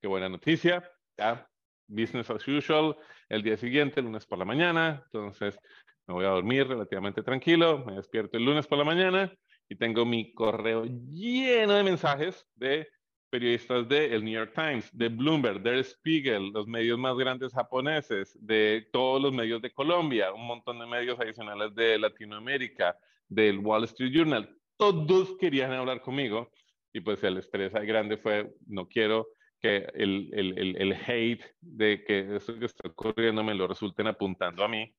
qué 0.00 0.06
buena 0.06 0.28
noticia, 0.28 0.88
ya, 1.16 1.50
business 1.88 2.30
as 2.30 2.46
usual. 2.46 2.96
El 3.28 3.42
día 3.42 3.56
siguiente, 3.56 4.00
lunes 4.00 4.26
por 4.26 4.38
la 4.38 4.44
mañana, 4.44 5.02
entonces 5.06 5.58
me 6.06 6.14
voy 6.14 6.24
a 6.24 6.28
dormir 6.28 6.68
relativamente 6.68 7.22
tranquilo, 7.22 7.84
me 7.84 7.94
despierto 7.94 8.36
el 8.36 8.44
lunes 8.44 8.66
por 8.66 8.78
la 8.78 8.84
mañana 8.84 9.32
y 9.68 9.76
tengo 9.76 10.06
mi 10.06 10.32
correo 10.32 10.84
lleno 10.84 11.74
de 11.74 11.82
mensajes 11.82 12.46
de 12.54 12.88
periodistas 13.30 13.86
de 13.88 14.14
el 14.14 14.24
New 14.24 14.32
York 14.32 14.52
Times, 14.54 14.88
de 14.92 15.08
Bloomberg, 15.08 15.62
Der 15.62 15.84
Spiegel, 15.84 16.50
los 16.52 16.66
medios 16.66 16.98
más 16.98 17.16
grandes 17.16 17.52
japoneses, 17.52 18.36
de 18.40 18.88
todos 18.90 19.20
los 19.20 19.32
medios 19.32 19.60
de 19.60 19.70
Colombia, 19.70 20.32
un 20.32 20.46
montón 20.46 20.78
de 20.78 20.86
medios 20.86 21.20
adicionales 21.20 21.74
de 21.74 21.98
Latinoamérica, 21.98 22.96
del 23.28 23.58
Wall 23.58 23.84
Street 23.84 24.12
Journal. 24.14 24.48
Todos 24.78 25.36
querían 25.36 25.72
hablar 25.72 26.00
conmigo 26.00 26.50
y 26.92 27.00
pues 27.00 27.22
el 27.22 27.36
estrés 27.36 27.72
grande 27.72 28.16
fue, 28.16 28.54
no 28.66 28.88
quiero 28.88 29.28
que 29.60 29.88
el, 29.94 30.30
el, 30.32 30.58
el, 30.58 30.76
el 30.76 30.92
hate 30.92 31.44
de 31.60 32.04
que 32.04 32.36
esto 32.36 32.58
que 32.58 32.66
está 32.66 32.88
ocurriendo 32.88 33.42
me 33.42 33.54
lo 33.54 33.66
resulten 33.66 34.06
apuntando 34.06 34.64
a 34.64 34.68
mí. 34.68 34.94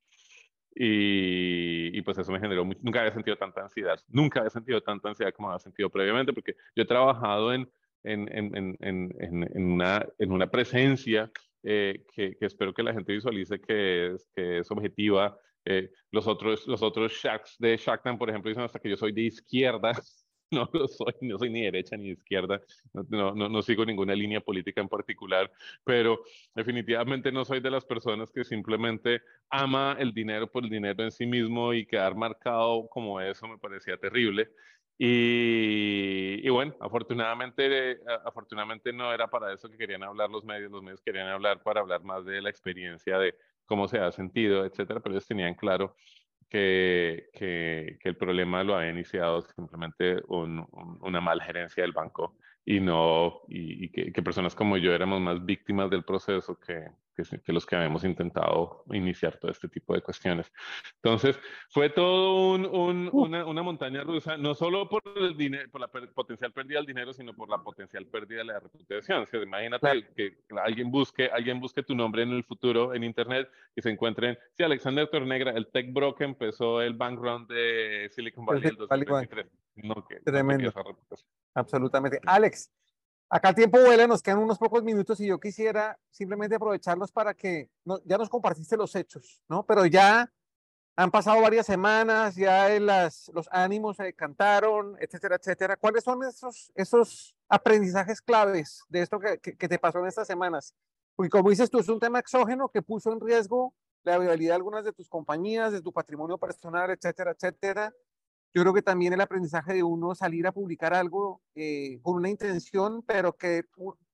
Y, 0.76 1.98
y, 1.98 2.02
pues 2.04 2.18
eso 2.20 2.32
me 2.32 2.40
generó, 2.40 2.64
nunca 2.82 3.00
había 3.00 3.12
sentido 3.12 3.36
tanta 3.36 3.62
ansiedad, 3.62 4.00
nunca 4.08 4.40
había 4.40 4.52
sentido 4.52 4.82
tanta 4.82 5.10
ansiedad 5.10 5.34
como 5.34 5.50
había 5.50 5.60
sentido 5.60 5.90
previamente, 5.90 6.32
porque 6.32 6.56
yo 6.76 6.84
he 6.84 6.86
trabajado 6.86 7.54
en, 7.54 7.70
en, 8.04 8.30
en, 8.32 8.78
en, 8.80 9.64
una, 9.74 10.08
una, 10.20 10.48
presencia 10.50 11.30
eh, 11.64 12.06
que, 12.14 12.38
que, 12.38 12.46
espero 12.46 12.74
que 12.74 12.84
la 12.84 12.94
gente 12.94 13.14
visualice 13.14 13.60
que 13.60 14.14
es, 14.14 14.30
que 14.36 14.60
es 14.60 14.72
objetiva. 14.72 15.38
Eh, 15.66 15.92
los 16.12 16.28
otros, 16.28 16.66
los 16.68 16.82
otros 16.82 17.12
Shacks 17.12 17.58
de 17.60 17.76
Shacktown, 17.76 18.18
por 18.18 18.30
ejemplo, 18.30 18.50
dicen 18.50 18.64
hasta 18.64 18.80
que 18.80 18.90
yo 18.90 18.96
soy 18.96 19.12
de 19.12 19.24
izquierda, 19.24 19.92
no 20.52 20.70
lo 20.74 20.88
soy, 20.88 21.14
no 21.22 21.38
soy 21.38 21.50
ni 21.50 21.62
derecha 21.62 21.96
ni 21.96 22.10
izquierda, 22.10 22.62
no, 22.94 23.34
no, 23.34 23.50
no, 23.50 23.62
sigo 23.62 23.86
ninguna 23.86 24.16
línea 24.16 24.42
política 24.42 24.82
en 24.82 24.90
particular, 24.90 25.52
pero 25.84 26.22
definitivamente 26.56 27.32
no 27.32 27.46
soy 27.46 27.60
de 27.60 27.70
las 27.72 27.86
personas 27.86 28.32
que 28.32 28.44
simplemente 28.44 29.22
ama 29.50 29.96
el 30.00 30.14
dinero 30.14 30.52
por 30.52 30.64
el 30.64 30.70
dinero 30.70 31.04
en 31.04 31.12
sí 31.12 31.26
mismo 31.26 31.74
y 31.74 31.86
quedar 31.86 32.16
marcado 32.16 32.88
como 32.90 33.22
eso 33.22 33.48
me 33.48 33.58
parecía 33.58 33.98
terrible. 33.98 34.50
Y, 35.02 36.46
y, 36.46 36.50
bueno, 36.50 36.76
afortunadamente, 36.82 38.00
afortunadamente 38.26 38.92
no 38.92 39.14
era 39.14 39.30
para 39.30 39.54
eso 39.54 39.70
que 39.70 39.78
querían 39.78 40.04
hablar 40.04 40.30
los 40.30 40.44
medios, 40.44 40.70
los 40.70 40.84
medios 40.84 41.02
querían 41.02 41.30
hablar 41.30 41.64
para 41.64 41.80
hablar 41.80 42.04
más 42.04 42.26
de 42.26 42.42
la 42.42 42.50
experiencia 42.50 43.18
de 43.18 43.34
cómo 43.66 43.88
se 43.88 44.00
ha 44.00 44.12
sentido, 44.12 44.66
etcétera, 44.66 45.00
pero 45.00 45.14
ellos 45.16 45.28
tenían 45.28 45.56
claro 45.56 45.96
que, 46.50 47.30
que, 47.34 47.98
que, 48.02 48.10
el 48.10 48.18
problema 48.18 48.64
lo 48.64 48.76
ha 48.76 48.88
iniciado 48.88 49.42
simplemente 49.42 50.22
un, 50.28 50.66
una 51.02 51.22
mal 51.22 51.42
gerencia 51.42 51.84
del 51.84 51.94
banco 51.94 52.36
y 52.66 52.80
no 52.80 53.42
y, 53.48 53.86
y 53.86 53.90
que, 53.90 54.12
que, 54.12 54.24
personas 54.24 54.56
como 54.56 54.78
yo 54.78 54.94
éramos 54.94 55.22
más 55.22 55.46
víctimas 55.46 55.90
del 55.90 56.04
proceso 56.04 56.60
que, 56.60 56.88
que, 57.24 57.54
los 57.54 57.66
que 57.66 57.76
habíamos 57.76 58.04
intentado 58.04 58.84
iniciar 58.92 59.38
todo 59.38 59.52
este 59.52 59.68
tipo 59.68 59.94
de 59.94 60.02
cuestiones. 60.02 60.52
Entonces, 60.96 61.40
fue 61.70 61.90
todo 61.90 62.54
un, 62.54 62.66
un, 62.66 63.10
una, 63.12 63.46
una, 63.46 63.64
montaña 63.64 64.04
rusa, 64.04 64.38
no 64.38 64.56
solo 64.56 64.88
por 64.88 65.04
el 65.16 65.36
dinero, 65.36 65.70
por 65.70 65.82
la 65.82 65.88
potencial 65.88 66.52
pérdida 66.52 66.80
del 66.80 66.86
dinero, 66.86 67.14
sino 67.14 67.34
por 67.34 67.50
la 67.50 67.58
potencial 67.58 68.06
pérdida 68.06 68.40
de 68.40 68.46
la 68.46 68.60
reputación. 68.60 69.24
O 69.24 69.26
sea, 69.26 69.42
imagínate 69.42 69.82
claro. 69.82 70.02
que, 70.16 70.38
alguien 70.64 70.92
busque, 70.92 71.30
alguien 71.32 71.60
busque 71.60 71.84
tu 71.84 71.96
nombre 71.96 72.24
en 72.24 72.32
el 72.32 72.44
futuro 72.44 72.94
en 72.94 73.04
internet 73.04 73.50
y 73.76 73.82
se 73.82 73.90
encuentren, 73.90 74.38
sí, 74.54 74.64
Alexander 74.64 75.08
Tornegra, 75.08 75.52
el 75.52 75.68
tech 75.68 75.92
bro 75.92 76.16
que 76.16 76.24
empezó 76.24 76.82
el 76.82 76.94
bank 76.94 77.20
run 77.20 77.48
de 77.48 78.10
Silicon 78.12 78.46
Valley 78.46 78.64
en 78.64 78.70
el 78.70 78.76
2023. 78.76 79.48
No, 79.76 80.06
que, 80.08 80.20
Tremendo. 80.22 80.72
No 80.76 81.18
Absolutamente. 81.54 82.20
Alex, 82.26 82.72
Acá 83.32 83.50
el 83.50 83.56
tiempo 83.56 83.80
vuela, 83.80 84.08
nos 84.08 84.24
quedan 84.24 84.40
unos 84.40 84.58
pocos 84.58 84.84
minutos 84.84 85.20
y 85.20 85.28
yo 85.28 85.40
quisiera 85.40 86.00
simplemente 86.10 86.56
aprovecharlos 86.56 87.12
para 87.12 87.36
que 87.36 87.70
ya 88.04 88.18
nos 88.18 88.28
compartiste 88.28 88.76
los 88.76 88.96
hechos, 88.96 89.44
¿no? 89.48 89.64
Pero 89.68 89.86
ya 89.86 90.32
han 90.96 91.12
pasado 91.12 91.40
varias 91.40 91.68
semanas, 91.68 92.36
ya 92.36 92.68
las, 92.80 93.30
los 93.36 93.48
ánimos 93.52 93.98
se 93.98 94.14
cantaron, 94.14 94.98
etcétera, 95.00 95.36
etcétera. 95.36 95.78
¿Cuáles 95.78 96.04
son 96.04 96.24
esos, 96.24 96.72
esos 96.74 97.36
aprendizajes 97.48 98.20
claves 98.20 98.84
de 98.90 99.02
esto 99.04 99.20
que, 99.20 99.38
que, 99.38 99.56
que 99.56 99.70
te 99.70 99.78
pasó 99.78 100.00
en 100.00 100.08
estas 100.08 100.26
semanas? 100.26 100.74
Porque 101.16 101.30
como 101.30 101.52
dices 101.52 101.70
tú, 101.70 101.78
es 101.78 101.88
un 101.88 102.00
tema 102.00 102.18
exógeno 102.18 102.70
que 102.70 102.82
puso 102.82 103.14
en 103.14 103.20
riesgo 103.20 103.76
la 104.02 104.18
viabilidad 104.18 104.54
de 104.54 104.56
algunas 104.56 104.84
de 104.84 104.92
tus 104.92 105.08
compañías, 105.08 105.72
de 105.72 105.84
tu 105.84 105.94
patrimonio 105.94 106.40
personal, 106.40 106.90
etcétera, 106.90 107.32
etcétera 107.32 107.94
yo 108.54 108.62
creo 108.64 108.74
que 108.74 108.82
también 108.82 109.14
el 109.14 109.22
aprendizaje 109.22 109.74
de 109.74 109.84
uno 109.84 110.16
salir 110.16 110.48
a 110.48 110.52
publicar 110.52 110.94
algo 110.94 111.42
eh, 111.56 112.00
con 112.02 112.16
una 112.16 112.30
intención, 112.30 113.04
pero 113.04 113.34
que 113.36 113.64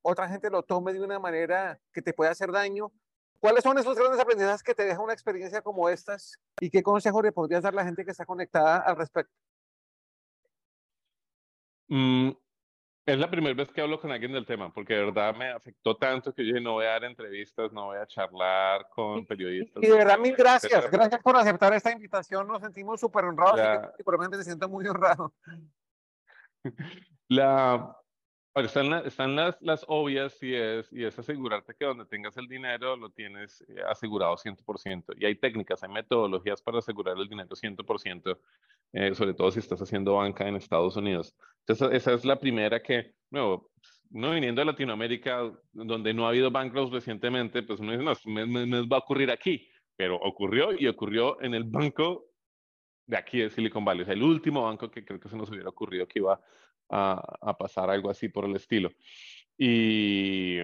otra 0.02 0.28
gente 0.28 0.50
lo 0.50 0.64
tome 0.64 0.94
de 0.94 1.02
una 1.02 1.20
manera 1.20 1.80
que 1.94 2.02
te 2.02 2.14
pueda 2.14 2.32
hacer 2.32 2.52
daño. 2.52 2.92
¿Cuáles 3.40 3.64
son 3.64 3.78
esos 3.78 3.98
grandes 3.98 4.20
aprendizajes 4.20 4.64
que 4.64 4.76
te 4.76 4.84
deja 4.84 5.02
una 5.02 5.14
experiencia 5.14 5.62
como 5.62 5.88
estas 5.90 6.40
y 6.60 6.70
qué 6.70 6.84
consejo 6.84 7.22
le 7.22 7.32
podrías 7.32 7.64
dar 7.64 7.74
a 7.74 7.78
la 7.78 7.86
gente 7.86 8.04
que 8.04 8.12
está 8.12 8.26
conectada 8.26 8.78
al 8.80 8.98
respecto? 8.98 9.34
Mm, 11.88 12.32
es 13.06 13.20
la 13.20 13.30
primera 13.30 13.54
vez 13.54 13.72
que 13.72 13.82
hablo 13.82 14.00
con 14.00 14.12
alguien 14.12 14.34
del 14.34 14.46
tema, 14.46 14.74
porque 14.74 14.96
de 14.96 15.06
verdad 15.06 15.36
me 15.36 15.52
afectó 15.52 15.96
tanto 15.96 16.34
que 16.34 16.44
yo 16.44 16.54
dije, 16.54 16.62
no 16.62 16.74
voy 16.74 16.86
a 16.86 16.92
dar 16.92 17.04
entrevistas, 17.04 17.72
no 17.72 17.86
voy 17.86 17.98
a 17.98 18.08
charlar 18.08 18.88
con 18.90 19.26
periodistas. 19.28 19.84
Y 19.84 19.88
de 19.88 19.94
verdad, 19.94 20.18
mil 20.18 20.36
gracias. 20.36 20.90
Gracias 20.90 21.22
por 21.22 21.36
aceptar 21.38 21.74
esta 21.74 21.92
invitación. 21.92 22.48
Nos 22.48 22.62
sentimos 22.62 23.00
súper 23.00 23.26
honrados 23.26 23.58
la... 23.58 23.94
y 23.98 24.04
menos 24.18 24.38
me 24.38 24.44
siento 24.44 24.68
muy 24.68 24.88
honrado. 24.88 25.34
La, 27.28 27.96
están, 28.56 28.90
la, 28.90 29.00
están 29.00 29.36
las, 29.36 29.62
las 29.62 29.86
obvias 29.88 30.42
y 30.42 30.56
es, 30.56 30.92
y 30.92 31.04
es 31.04 31.18
asegurarte 31.20 31.76
que 31.76 31.86
donde 31.86 32.06
tengas 32.06 32.38
el 32.38 32.48
dinero 32.48 32.96
lo 32.96 33.10
tienes 33.10 33.62
eh, 33.68 33.82
asegurado 33.88 34.36
100%. 34.36 35.16
Y 35.18 35.26
hay 35.26 35.36
técnicas, 35.36 35.84
hay 35.84 35.90
metodologías 35.90 36.62
para 36.62 36.80
asegurar 36.80 37.18
el 37.18 37.28
dinero 37.28 37.50
100%, 37.50 38.38
eh, 38.96 39.14
sobre 39.14 39.34
todo 39.34 39.52
si 39.52 39.60
estás 39.60 39.82
haciendo 39.82 40.16
banca 40.16 40.48
en 40.48 40.56
Estados 40.56 40.96
Unidos. 40.96 41.36
Entonces, 41.68 41.98
esa 41.98 42.14
es 42.14 42.24
la 42.24 42.40
primera 42.40 42.82
que, 42.82 43.12
nuevo, 43.30 43.70
no 44.10 44.32
viniendo 44.32 44.62
de 44.62 44.66
Latinoamérica, 44.66 45.52
donde 45.74 46.14
no 46.14 46.26
ha 46.26 46.30
habido 46.30 46.50
bancos 46.50 46.92
recientemente, 46.92 47.62
pues 47.64 47.82
uno 47.82 47.92
dice, 47.92 48.04
no, 48.06 48.14
me, 48.26 48.46
me 48.46 48.88
va 48.88 48.98
a 48.98 49.00
ocurrir 49.02 49.30
aquí. 49.32 49.68
Pero 49.98 50.16
ocurrió 50.16 50.70
y 50.72 50.88
ocurrió 50.88 51.42
en 51.42 51.54
el 51.54 51.66
banco 51.66 52.28
de 53.06 53.18
aquí 53.18 53.40
de 53.40 53.50
Silicon 53.50 53.84
Valley, 53.84 54.04
o 54.04 54.06
sea, 54.06 54.14
el 54.14 54.24
último 54.24 54.64
banco 54.64 54.90
que 54.90 55.04
creo 55.04 55.20
que 55.20 55.30
se 55.30 55.38
nos 55.38 55.50
hubiera 55.50 55.70
ocurrido 55.70 56.08
que 56.08 56.20
iba 56.20 56.40
a, 56.90 57.38
a 57.42 57.58
pasar 57.58 57.90
algo 57.90 58.10
así 58.10 58.30
por 58.30 58.46
el 58.46 58.56
estilo. 58.56 58.92
Y 59.58 60.60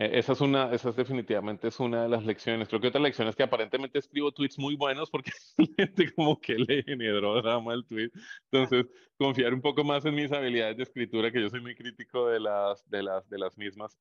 esa 0.00 0.32
es 0.32 0.40
una, 0.40 0.72
esa 0.72 0.88
es 0.88 0.96
definitivamente 0.96 1.68
es 1.68 1.78
una 1.78 2.04
de 2.04 2.08
las 2.08 2.24
lecciones. 2.24 2.68
Creo 2.68 2.80
que 2.80 2.88
otra 2.88 3.02
lección 3.02 3.28
es 3.28 3.36
que 3.36 3.42
aparentemente 3.42 3.98
escribo 3.98 4.32
tweets 4.32 4.58
muy 4.58 4.74
buenos 4.74 5.10
porque 5.10 5.30
la 5.58 5.66
gente 5.76 6.12
como 6.14 6.40
que 6.40 6.54
le 6.54 6.82
generó 6.82 7.40
drama 7.42 7.74
el 7.74 7.84
tweet. 7.84 8.10
Entonces, 8.50 8.86
confiar 9.18 9.52
un 9.52 9.60
poco 9.60 9.84
más 9.84 10.06
en 10.06 10.14
mis 10.14 10.32
habilidades 10.32 10.78
de 10.78 10.84
escritura, 10.84 11.30
que 11.30 11.42
yo 11.42 11.50
soy 11.50 11.60
muy 11.60 11.74
crítico 11.74 12.28
de 12.28 12.40
las, 12.40 12.88
de 12.88 13.02
las, 13.02 13.28
de 13.28 13.38
las 13.38 13.58
mismas. 13.58 13.98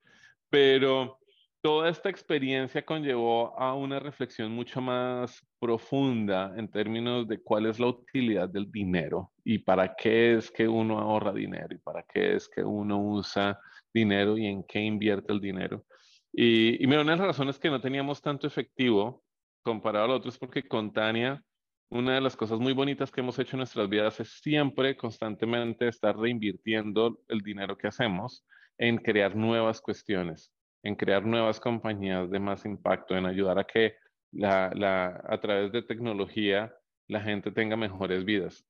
Pero 0.50 1.20
toda 1.62 1.90
esta 1.90 2.10
experiencia 2.10 2.86
conllevó 2.86 3.60
a 3.60 3.74
una 3.76 4.00
reflexión 4.00 4.54
mucho 4.54 4.80
más 4.80 5.46
profunda 5.60 6.54
en 6.56 6.70
términos 6.72 7.28
de 7.28 7.42
cuál 7.44 7.66
es 7.66 7.78
la 7.78 7.88
utilidad 7.88 8.48
del 8.48 8.72
dinero 8.72 9.34
y 9.44 9.60
para 9.60 9.94
qué 9.96 10.36
es 10.36 10.50
que 10.50 10.66
uno 10.66 10.98
ahorra 10.98 11.34
dinero 11.34 11.76
y 11.76 11.78
para 11.80 12.04
qué 12.04 12.36
es 12.36 12.48
que 12.48 12.64
uno 12.64 13.00
usa 13.00 13.60
dinero 13.94 14.38
y 14.38 14.46
en 14.46 14.64
qué 14.64 14.80
invierte 14.80 15.34
el 15.34 15.42
dinero. 15.42 15.86
Y, 16.32 16.84
y 16.84 16.88
mira, 16.88 17.02
una 17.02 17.14
de 17.14 17.18
las 17.18 17.28
razones 17.28 17.60
que 17.60 17.70
no 17.70 17.82
teníamos 17.82 18.22
tanto 18.22 18.48
efectivo 18.48 19.24
comparado 19.64 20.06
a 20.06 20.08
lo 20.10 20.16
otro 20.16 20.30
es 20.30 20.38
porque 20.38 20.68
con 20.68 20.94
Tania, 20.94 21.44
una 21.90 22.16
de 22.16 22.22
las 22.22 22.38
cosas 22.38 22.60
muy 22.60 22.74
bonitas 22.74 23.12
que 23.12 23.22
hemos 23.22 23.40
hecho 23.40 23.56
en 23.56 23.60
nuestras 23.60 23.90
vidas 23.90 24.20
es 24.20 24.40
siempre, 24.42 24.96
constantemente 24.96 25.88
estar 25.88 26.18
reinvirtiendo 26.18 27.20
el 27.28 27.42
dinero 27.42 27.78
que 27.78 27.88
hacemos 27.88 28.46
en 28.78 28.98
crear 28.98 29.36
nuevas 29.36 29.82
cuestiones 29.82 30.54
en 30.84 30.96
crear 30.96 31.26
nuevas 31.26 31.60
compañías 31.60 32.30
de 32.30 32.40
más 32.40 32.66
impacto, 32.66 33.16
en 33.16 33.26
ayudar 33.26 33.60
a 33.60 33.66
que 33.66 33.96
a 34.44 35.40
través 35.42 35.72
de 35.72 35.82
tecnología 35.82 36.74
la 37.08 37.22
gente 37.22 37.52
tenga 37.52 37.76
mejores 37.76 38.24
vidas. 38.24 38.66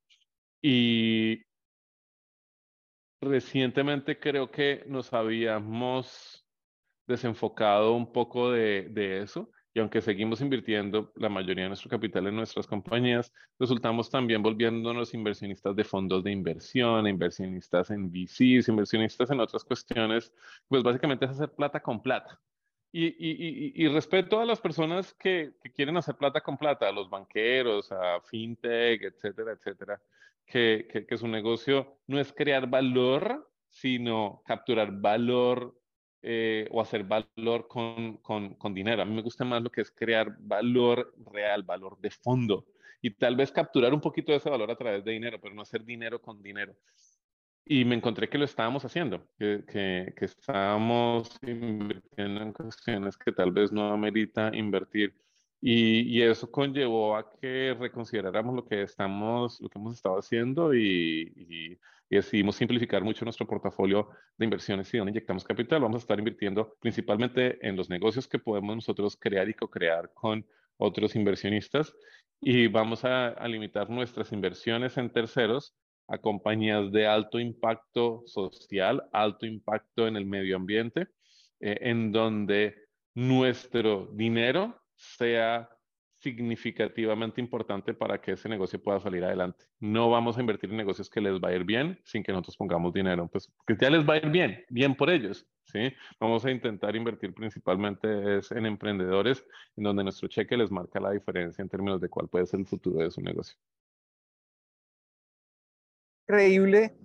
Y 0.61 1.43
recientemente 3.21 4.19
creo 4.19 4.49
que 4.49 4.83
nos 4.87 5.13
habíamos 5.13 6.38
desenfocado 7.09 7.93
un 7.93 8.13
poco 8.13 8.51
de, 8.51 8.87
de 8.89 9.23
eso 9.23 9.49
y 9.73 9.79
y 9.79 9.81
aunque 9.81 10.01
seguimos 10.01 10.41
invirtiendo 10.41 11.11
la 11.15 11.29
mayoría 11.29 11.63
de 11.63 11.69
nuestro 11.69 11.89
capital 11.89 12.27
en 12.27 12.35
nuestras 12.35 12.65
compañías, 12.65 13.31
resultamos 13.59 14.09
también 14.09 14.41
volviéndonos 14.41 15.13
inversionistas 15.13 15.75
de 15.75 15.83
fondos 15.83 16.23
de 16.23 16.31
inversión, 16.31 17.07
inversionistas 17.07 17.91
en 17.91 18.11
VCs, 18.11 18.67
inversionistas 18.67 19.29
en 19.29 19.39
otras 19.39 19.63
cuestiones, 19.63 20.33
pues 20.67 20.83
básicamente 20.83 21.25
es 21.25 21.31
hacer 21.31 21.53
plata 21.53 21.81
con 21.81 22.01
plata. 22.01 22.41
Y, 22.91 23.05
y, 23.05 23.71
y, 23.75 23.87
respeto 23.87 24.41
a 24.41 24.45
las 24.45 24.59
personas 24.59 25.13
que, 25.13 25.53
que, 25.61 25.71
quieren 25.71 25.95
hacer 25.95 26.15
plata 26.15 26.41
con 26.41 26.57
plata, 26.57 26.89
a 26.89 26.91
los 26.91 27.07
banqueros, 27.07 27.91
a 27.91 28.19
fintech, 28.21 29.03
etcétera, 29.03 29.51
etcétera, 29.51 30.01
que, 30.45 30.87
que, 30.91 31.05
que 31.05 31.17
su 31.17 31.27
negocio 31.27 31.99
no 32.07 32.19
es 32.19 32.33
crear 32.33 32.67
valor, 32.67 33.47
sino 33.69 34.41
capturar 34.43 34.91
valor 34.91 35.78
eh, 36.21 36.67
o 36.71 36.81
hacer 36.81 37.03
valor 37.03 37.67
con, 37.67 38.17
con, 38.17 38.55
con, 38.55 38.73
dinero. 38.73 39.01
A 39.01 39.05
mí 39.05 39.15
me 39.15 39.21
gusta 39.21 39.45
más 39.45 39.61
lo 39.61 39.71
que 39.71 39.81
es 39.81 39.91
crear 39.91 40.35
valor 40.39 41.13
real, 41.31 41.63
valor 41.63 41.97
de 41.99 42.11
fondo 42.11 42.65
y 43.01 43.11
tal 43.11 43.35
vez 43.35 43.51
capturar 43.51 43.93
un 43.93 44.01
poquito 44.01 44.31
de 44.31 44.39
ese 44.39 44.49
valor 44.49 44.69
a 44.69 44.75
través 44.75 45.03
de 45.05 45.11
dinero, 45.11 45.39
pero 45.41 45.55
no 45.55 45.61
hacer 45.61 45.85
dinero 45.85 46.21
con 46.21 46.41
dinero. 46.41 46.75
Y 47.65 47.85
me 47.85 47.95
encontré 47.95 48.27
que 48.27 48.37
lo 48.37 48.45
estábamos 48.45 48.83
haciendo, 48.83 49.27
que, 49.37 49.63
que, 49.65 50.13
que 50.17 50.25
estábamos 50.25 51.37
invirtiendo 51.41 52.41
en 52.41 52.51
cuestiones 52.51 53.15
que 53.15 53.31
tal 53.31 53.51
vez 53.51 53.71
no 53.71 53.93
amerita 53.93 54.51
invertir. 54.53 55.13
Y, 55.61 56.17
y, 56.17 56.21
eso 56.21 56.49
conllevó 56.49 57.17
a 57.17 57.29
que 57.29 57.75
reconsideráramos 57.77 58.55
lo 58.55 58.65
que 58.65 58.83
estamos, 58.83 59.59
lo 59.59 59.69
que 59.69 59.77
hemos 59.77 59.95
estado 59.95 60.17
haciendo 60.17 60.73
y, 60.73 61.33
y 61.35 61.79
y 62.09 62.15
decidimos 62.15 62.55
simplificar 62.55 63.03
mucho 63.03 63.23
nuestro 63.23 63.45
portafolio 63.45 64.09
de 64.37 64.45
inversiones 64.45 64.91
y 64.93 64.97
donde 64.97 65.11
inyectamos 65.11 65.43
capital. 65.43 65.81
Vamos 65.81 65.97
a 65.97 66.03
estar 66.03 66.17
invirtiendo 66.17 66.75
principalmente 66.79 67.65
en 67.65 67.75
los 67.75 67.89
negocios 67.89 68.27
que 68.27 68.39
podemos 68.39 68.75
nosotros 68.75 69.15
crear 69.15 69.47
y 69.47 69.53
co-crear 69.53 70.11
con 70.13 70.45
otros 70.77 71.15
inversionistas 71.15 71.93
y 72.41 72.67
vamos 72.67 73.03
a, 73.03 73.35
limitar 73.47 73.89
nuestras 73.89 74.31
inversiones 74.31 74.97
en 74.97 75.11
terceros 75.11 75.75
a 76.07 76.17
compañías 76.17 76.91
de 76.91 77.05
alto 77.05 77.39
impacto 77.39 78.23
social, 78.25 79.03
alto 79.11 79.45
impacto 79.45 80.07
en 80.07 80.15
el 80.15 80.25
medio 80.25 80.55
ambiente, 80.55 81.07
eh, 81.59 81.77
en 81.81 82.11
donde 82.11 82.75
nuestro 83.13 84.09
dinero 84.13 84.81
sea 84.99 85.69
significativamente 86.19 87.39
importante 87.39 87.93
para 87.93 88.19
que 88.19 88.33
ese 88.33 88.49
negocio 88.49 88.81
pueda 88.83 88.99
salir 88.99 89.23
adelante. 89.23 89.65
No 89.79 90.09
vamos 90.09 90.37
a 90.37 90.41
invertir 90.41 90.69
en 90.69 90.77
negocios 90.77 91.09
que 91.09 91.21
les 91.21 91.39
va 91.39 91.49
a 91.49 91.55
ir 91.55 91.63
bien 91.63 91.97
sin 92.03 92.23
que 92.23 92.33
nosotros 92.33 92.57
pongamos 92.57 92.93
dinero, 92.93 93.27
pues 93.27 93.49
que 93.65 93.77
ya 93.79 93.89
les 93.89 94.07
va 94.07 94.15
a 94.15 94.17
ir 94.17 94.29
bien, 94.29 94.65
bien 94.69 94.95
por 94.95 95.09
ellos, 95.09 95.47
¿sí? 95.63 95.93
Vamos 96.19 96.43
a 96.43 96.51
intentar 96.51 96.95
invertir 96.95 97.33
principalmente 97.33 98.07
en 98.51 98.65
emprendedores 98.65 99.45
en 99.77 99.85
donde 99.85 100.03
nuestro 100.03 100.27
cheque 100.27 100.57
les 100.57 100.69
marca 100.69 100.99
la 100.99 101.11
diferencia 101.11 101.61
en 101.61 101.69
términos 101.69 102.01
de 102.01 102.09
cuál 102.09 102.27
puede 102.27 102.45
ser 102.45 102.59
el 102.59 102.67
futuro 102.67 102.99
de 102.99 103.11
su 103.11 103.21
negocio. 103.21 103.57
Increíble. 106.27 106.97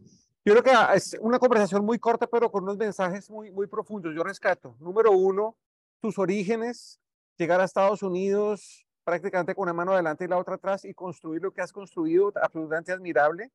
Yo 0.44 0.52
creo 0.52 0.62
que 0.62 0.96
es 0.96 1.16
una 1.20 1.38
conversación 1.38 1.84
muy 1.84 1.98
corta, 1.98 2.26
pero 2.26 2.50
con 2.50 2.64
unos 2.64 2.76
mensajes 2.76 3.30
muy, 3.30 3.50
muy 3.50 3.66
profundos. 3.68 4.14
Yo 4.14 4.22
rescato. 4.22 4.76
Número 4.80 5.12
uno, 5.12 5.56
tus 6.00 6.18
orígenes, 6.18 7.00
llegar 7.36 7.60
a 7.60 7.64
Estados 7.64 8.02
Unidos, 8.02 8.86
prácticamente 9.04 9.54
con 9.54 9.64
una 9.64 9.72
mano 9.72 9.92
adelante 9.92 10.24
y 10.24 10.28
la 10.28 10.38
otra 10.38 10.54
atrás 10.54 10.84
y 10.84 10.94
construir 10.94 11.42
lo 11.42 11.52
que 11.52 11.60
has 11.60 11.72
construido, 11.72 12.32
absolutamente 12.40 12.92
admirable. 12.92 13.50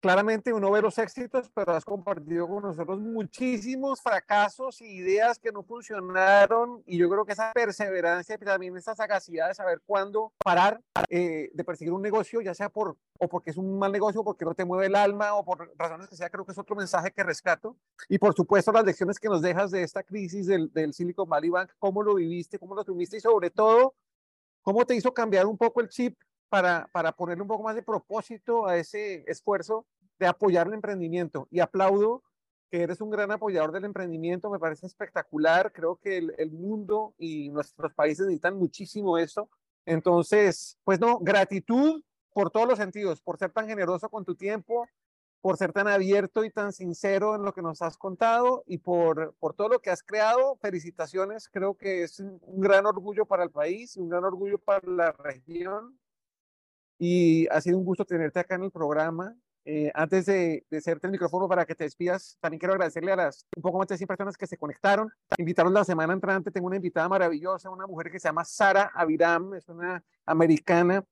Claramente 0.00 0.52
uno 0.54 0.70
ve 0.70 0.80
los 0.80 0.96
éxitos, 0.96 1.50
pero 1.54 1.72
has 1.72 1.84
compartido 1.84 2.48
con 2.48 2.62
nosotros 2.62 2.98
muchísimos 2.98 4.00
fracasos 4.00 4.80
y 4.80 4.86
ideas 4.86 5.38
que 5.38 5.52
no 5.52 5.62
funcionaron 5.62 6.82
y 6.86 6.96
yo 6.96 7.10
creo 7.10 7.26
que 7.26 7.32
esa 7.32 7.52
perseverancia 7.52 8.34
y 8.34 8.44
también 8.44 8.74
esa 8.78 8.94
sagacidad 8.94 9.48
de 9.48 9.54
saber 9.54 9.82
cuándo 9.84 10.32
parar 10.42 10.80
eh, 11.10 11.50
de 11.52 11.64
perseguir 11.64 11.92
un 11.92 12.00
negocio, 12.00 12.40
ya 12.40 12.54
sea 12.54 12.70
por 12.70 12.96
o 13.18 13.28
porque 13.28 13.50
es 13.50 13.58
un 13.58 13.78
mal 13.78 13.92
negocio, 13.92 14.24
porque 14.24 14.46
no 14.46 14.54
te 14.54 14.64
mueve 14.64 14.86
el 14.86 14.94
alma 14.94 15.34
o 15.34 15.44
por 15.44 15.70
razones 15.76 16.08
que 16.08 16.16
sea, 16.16 16.30
creo 16.30 16.46
que 16.46 16.52
es 16.52 16.58
otro 16.58 16.74
mensaje 16.74 17.10
que 17.10 17.22
rescato. 17.22 17.76
Y 18.08 18.18
por 18.18 18.34
supuesto 18.34 18.72
las 18.72 18.86
lecciones 18.86 19.18
que 19.18 19.28
nos 19.28 19.42
dejas 19.42 19.70
de 19.70 19.82
esta 19.82 20.02
crisis 20.02 20.46
del, 20.46 20.72
del 20.72 20.94
Silicon 20.94 21.28
Valley 21.28 21.50
Bank, 21.50 21.72
cómo 21.78 22.02
lo 22.02 22.14
viviste, 22.14 22.58
cómo 22.58 22.74
lo 22.74 22.84
tuviste 22.84 23.18
y 23.18 23.20
sobre 23.20 23.50
todo 23.50 23.94
¿Cómo 24.62 24.84
te 24.84 24.94
hizo 24.94 25.12
cambiar 25.14 25.46
un 25.46 25.56
poco 25.56 25.80
el 25.80 25.88
chip 25.88 26.18
para, 26.50 26.90
para 26.92 27.12
ponerle 27.12 27.42
un 27.42 27.48
poco 27.48 27.62
más 27.62 27.74
de 27.74 27.82
propósito 27.82 28.66
a 28.66 28.76
ese 28.76 29.24
esfuerzo 29.26 29.86
de 30.18 30.26
apoyar 30.26 30.66
el 30.66 30.74
emprendimiento? 30.74 31.48
Y 31.50 31.60
aplaudo 31.60 32.22
que 32.70 32.82
eres 32.82 33.00
un 33.00 33.10
gran 33.10 33.30
apoyador 33.32 33.72
del 33.72 33.86
emprendimiento, 33.86 34.50
me 34.50 34.58
parece 34.58 34.86
espectacular, 34.86 35.72
creo 35.72 35.96
que 35.96 36.18
el, 36.18 36.34
el 36.36 36.52
mundo 36.52 37.14
y 37.16 37.48
nuestros 37.48 37.94
países 37.94 38.26
necesitan 38.26 38.56
muchísimo 38.56 39.16
esto. 39.16 39.48
Entonces, 39.86 40.78
pues 40.84 41.00
no, 41.00 41.18
gratitud 41.18 42.02
por 42.32 42.50
todos 42.50 42.68
los 42.68 42.78
sentidos, 42.78 43.22
por 43.22 43.38
ser 43.38 43.50
tan 43.52 43.66
generoso 43.66 44.08
con 44.08 44.24
tu 44.24 44.34
tiempo, 44.34 44.86
por 45.40 45.56
ser 45.56 45.72
tan 45.72 45.88
abierto 45.88 46.44
y 46.44 46.50
tan 46.50 46.72
sincero 46.72 47.34
en 47.34 47.42
lo 47.42 47.52
que 47.52 47.62
nos 47.62 47.80
has 47.82 47.96
contado 47.96 48.62
y 48.66 48.78
por, 48.78 49.34
por 49.38 49.54
todo 49.54 49.68
lo 49.68 49.80
que 49.80 49.90
has 49.90 50.02
creado. 50.02 50.56
Felicitaciones, 50.56 51.48
creo 51.48 51.74
que 51.76 52.02
es 52.02 52.20
un, 52.20 52.40
gran 52.60 52.86
orgullo 52.86 53.24
para 53.24 53.44
el 53.44 53.50
país, 53.50 53.96
un 53.96 54.08
gran 54.08 54.24
orgullo 54.24 54.58
para 54.58 54.86
la 54.86 55.12
región. 55.12 55.98
Y 57.02 57.48
ha 57.48 57.60
sido 57.62 57.78
un 57.78 57.84
gusto 57.84 58.04
tenerte 58.04 58.40
acá 58.40 58.56
en 58.56 58.64
el 58.64 58.70
programa. 58.70 59.34
Eh, 59.64 59.90
antes 59.94 60.26
de, 60.26 60.66
de 60.70 60.98
el 61.02 61.10
micrófono 61.10 61.48
para 61.48 61.64
que 61.64 61.74
te 61.74 61.84
despidas, 61.84 62.36
también 62.40 62.58
quiero 62.58 62.74
agradecerle 62.74 63.12
a 63.12 63.16
las 63.16 63.46
un 63.56 63.62
poco 63.62 63.78
más 63.78 63.88
de 63.88 63.96
100 63.96 64.06
personas 64.06 64.36
que 64.36 64.46
se 64.46 64.58
conectaron. 64.58 65.10
Invitaron 65.38 65.72
la 65.72 65.82
semana 65.82 66.12
entrante. 66.12 66.50
Tengo 66.50 66.66
una 66.66 66.76
invitada 66.76 67.08
maravillosa, 67.08 67.70
una 67.70 67.86
mujer 67.86 68.10
que 68.10 68.20
se 68.20 68.28
llama 68.28 68.44
Sara 68.44 68.92
Aviram, 68.94 69.54
es 69.54 69.66
una 69.70 70.04
americana 70.26 71.02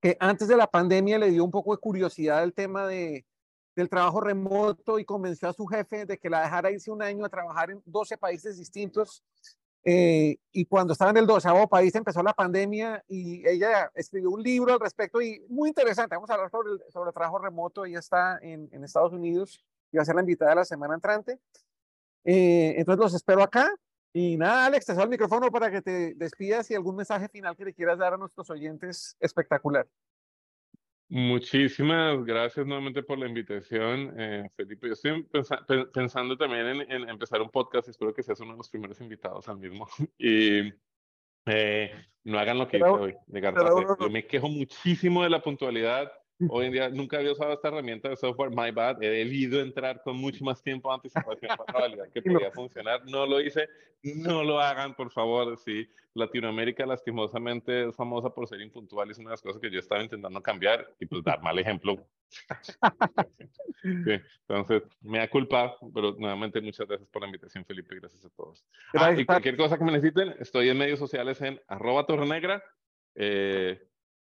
que 0.00 0.16
antes 0.20 0.46
de 0.46 0.56
la 0.56 0.68
pandemia 0.68 1.18
le 1.18 1.30
dio 1.30 1.44
un 1.44 1.50
poco 1.50 1.72
de 1.72 1.78
curiosidad 1.78 2.42
el 2.44 2.52
tema 2.52 2.86
de, 2.86 3.26
del 3.74 3.88
trabajo 3.88 4.20
remoto 4.20 4.98
y 4.98 5.04
convenció 5.04 5.48
a 5.48 5.52
su 5.52 5.66
jefe 5.66 6.06
de 6.06 6.18
que 6.18 6.30
la 6.30 6.42
dejara 6.42 6.70
irse 6.70 6.90
un 6.90 7.02
año 7.02 7.24
a 7.24 7.28
trabajar 7.28 7.70
en 7.70 7.82
12 7.86 8.18
países 8.18 8.58
distintos. 8.58 9.24
Eh, 9.84 10.36
y 10.52 10.64
cuando 10.66 10.92
estaba 10.92 11.10
en 11.10 11.16
el 11.16 11.26
12 11.26 11.48
país 11.68 11.94
empezó 11.94 12.22
la 12.22 12.34
pandemia 12.34 13.04
y 13.08 13.46
ella 13.48 13.90
escribió 13.94 14.30
un 14.30 14.42
libro 14.42 14.72
al 14.72 14.80
respecto 14.80 15.20
y 15.20 15.44
muy 15.48 15.70
interesante. 15.70 16.14
Vamos 16.14 16.30
a 16.30 16.34
hablar 16.34 16.50
sobre 16.50 16.70
sobre 16.90 17.08
el 17.08 17.14
trabajo 17.14 17.38
remoto. 17.38 17.84
Ella 17.84 17.98
está 17.98 18.38
en, 18.42 18.68
en, 18.72 18.84
Estados 18.84 19.12
Unidos 19.12 19.64
y 19.90 19.96
va 19.96 20.02
a 20.02 20.06
ser 20.06 20.14
la 20.14 20.20
invitada 20.20 20.54
la 20.54 20.64
semana 20.64 20.94
entrante. 20.94 21.40
Eh, 22.24 22.74
entonces 22.76 23.00
los 23.00 23.14
espero 23.14 23.42
acá. 23.42 23.74
Y 24.14 24.36
nada, 24.36 24.66
Alex, 24.66 24.86
te 24.86 24.94
doy 24.94 25.04
el 25.04 25.08
micrófono 25.08 25.50
para 25.50 25.70
que 25.70 25.80
te 25.80 26.14
despidas 26.14 26.70
y 26.70 26.74
algún 26.74 26.96
mensaje 26.96 27.28
final 27.28 27.56
que 27.56 27.64
le 27.64 27.72
quieras 27.72 27.98
dar 27.98 28.12
a 28.12 28.18
nuestros 28.18 28.50
oyentes 28.50 29.16
espectacular. 29.20 29.88
Muchísimas 31.14 32.24
gracias 32.24 32.66
nuevamente 32.66 33.02
por 33.02 33.18
la 33.18 33.26
invitación, 33.26 34.14
eh, 34.16 34.48
Felipe. 34.56 34.88
Yo 34.88 34.94
estoy 34.94 35.84
pensando 35.92 36.38
también 36.38 36.90
en, 36.90 37.06
empezar 37.06 37.42
un 37.42 37.50
podcast, 37.50 37.86
espero 37.86 38.14
que 38.14 38.22
seas 38.22 38.40
uno 38.40 38.52
de 38.52 38.56
los 38.56 38.70
primeros 38.70 38.98
invitados 38.98 39.46
al 39.46 39.58
mismo. 39.58 39.86
y 40.18 40.72
eh, 41.44 41.92
no 42.24 42.38
hagan 42.38 42.56
lo 42.56 42.66
que 42.66 42.78
hice 42.78 42.86
hoy, 42.86 43.14
de 43.26 43.42
Yo 44.00 44.08
me 44.08 44.26
quejo 44.26 44.48
muchísimo 44.48 45.22
de 45.22 45.28
la 45.28 45.42
puntualidad 45.42 46.10
Hoy 46.48 46.66
en 46.66 46.72
día 46.72 46.88
nunca 46.88 47.18
había 47.18 47.32
usado 47.32 47.52
esta 47.52 47.68
herramienta 47.68 48.08
de 48.08 48.16
software, 48.16 48.50
my 48.50 48.70
bad. 48.70 49.02
He 49.02 49.08
debido 49.08 49.60
entrar 49.60 50.02
con 50.02 50.16
mucho 50.16 50.44
más 50.44 50.62
tiempo 50.62 50.88
de 50.88 50.94
anticipación 50.94 51.56
para 51.56 51.80
validar 51.80 52.10
que 52.10 52.22
podía 52.22 52.50
funcionar. 52.50 53.04
No 53.06 53.26
lo 53.26 53.40
hice. 53.40 53.68
No 54.02 54.42
lo 54.42 54.60
hagan, 54.60 54.94
por 54.94 55.10
favor. 55.10 55.56
Sí, 55.58 55.88
Latinoamérica 56.14 56.84
lastimosamente 56.86 57.88
es 57.88 57.96
famosa 57.96 58.30
por 58.30 58.48
ser 58.48 58.60
impuntual. 58.60 59.10
Es 59.10 59.18
una 59.18 59.30
de 59.30 59.34
las 59.34 59.42
cosas 59.42 59.60
que 59.60 59.70
yo 59.70 59.78
estaba 59.78 60.02
intentando 60.02 60.42
cambiar 60.42 60.88
y 60.98 61.06
pues 61.06 61.22
dar 61.22 61.42
mal 61.42 61.58
ejemplo. 61.58 62.06
Sí, 63.82 64.12
entonces, 64.46 64.84
me 65.00 65.18
da 65.18 65.28
culpa, 65.28 65.76
pero 65.92 66.12
nuevamente 66.12 66.60
muchas 66.60 66.86
gracias 66.86 67.08
por 67.08 67.20
la 67.20 67.26
invitación, 67.26 67.64
Felipe. 67.64 67.96
Gracias 67.96 68.24
a 68.24 68.30
todos. 68.30 68.64
Ah, 68.94 69.12
y 69.12 69.26
cualquier 69.26 69.56
cosa 69.56 69.76
que 69.76 69.82
me 69.82 69.90
necesiten, 69.90 70.36
estoy 70.38 70.68
en 70.68 70.78
medios 70.78 71.00
sociales 71.00 71.40
en 71.40 71.60
arroba 71.66 72.06
tornegra. 72.06 72.62
Eh, 73.16 73.82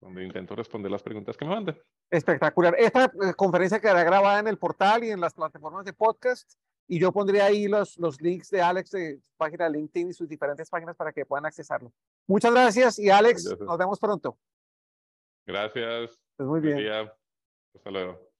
donde 0.04 0.24
intento 0.24 0.56
responder 0.56 0.92
las 0.92 1.02
preguntas 1.02 1.38
que 1.38 1.46
me 1.46 1.56
mandan. 1.56 1.80
Espectacular. 2.10 2.76
Esta 2.78 3.06
eh, 3.06 3.34
conferencia 3.36 3.80
quedará 3.80 4.04
grabada 4.04 4.40
en 4.40 4.48
el 4.48 4.58
portal 4.58 5.04
y 5.04 5.12
en 5.12 5.22
las 5.22 5.34
plataformas 5.34 5.86
de 5.86 5.94
podcast 5.94 6.54
y 6.88 7.00
yo 7.00 7.12
pondré 7.12 7.42
ahí 7.42 7.68
los, 7.68 7.98
los 7.98 8.22
links 8.22 8.50
de 8.50 8.62
Alex 8.62 8.92
de 8.92 9.20
su 9.22 9.32
página 9.38 9.66
de 9.66 9.72
LinkedIn 9.72 10.10
y 10.10 10.14
sus 10.14 10.28
diferentes 10.28 10.70
páginas 10.70 10.96
para 10.96 11.14
que 11.14 11.26
puedan 11.26 11.46
accesarlo. 11.46 11.92
Muchas 12.28 12.52
gracias 12.52 13.00
y 13.00 13.10
Alex, 13.10 13.58
nos 13.60 13.78
vemos 13.78 14.00
pronto. 14.00 14.38
Gracias. 15.46 16.20
Pues 16.36 16.48
muy 16.50 16.60
bien. 16.60 16.78
Hasta 17.74 17.90
luego. 17.90 18.33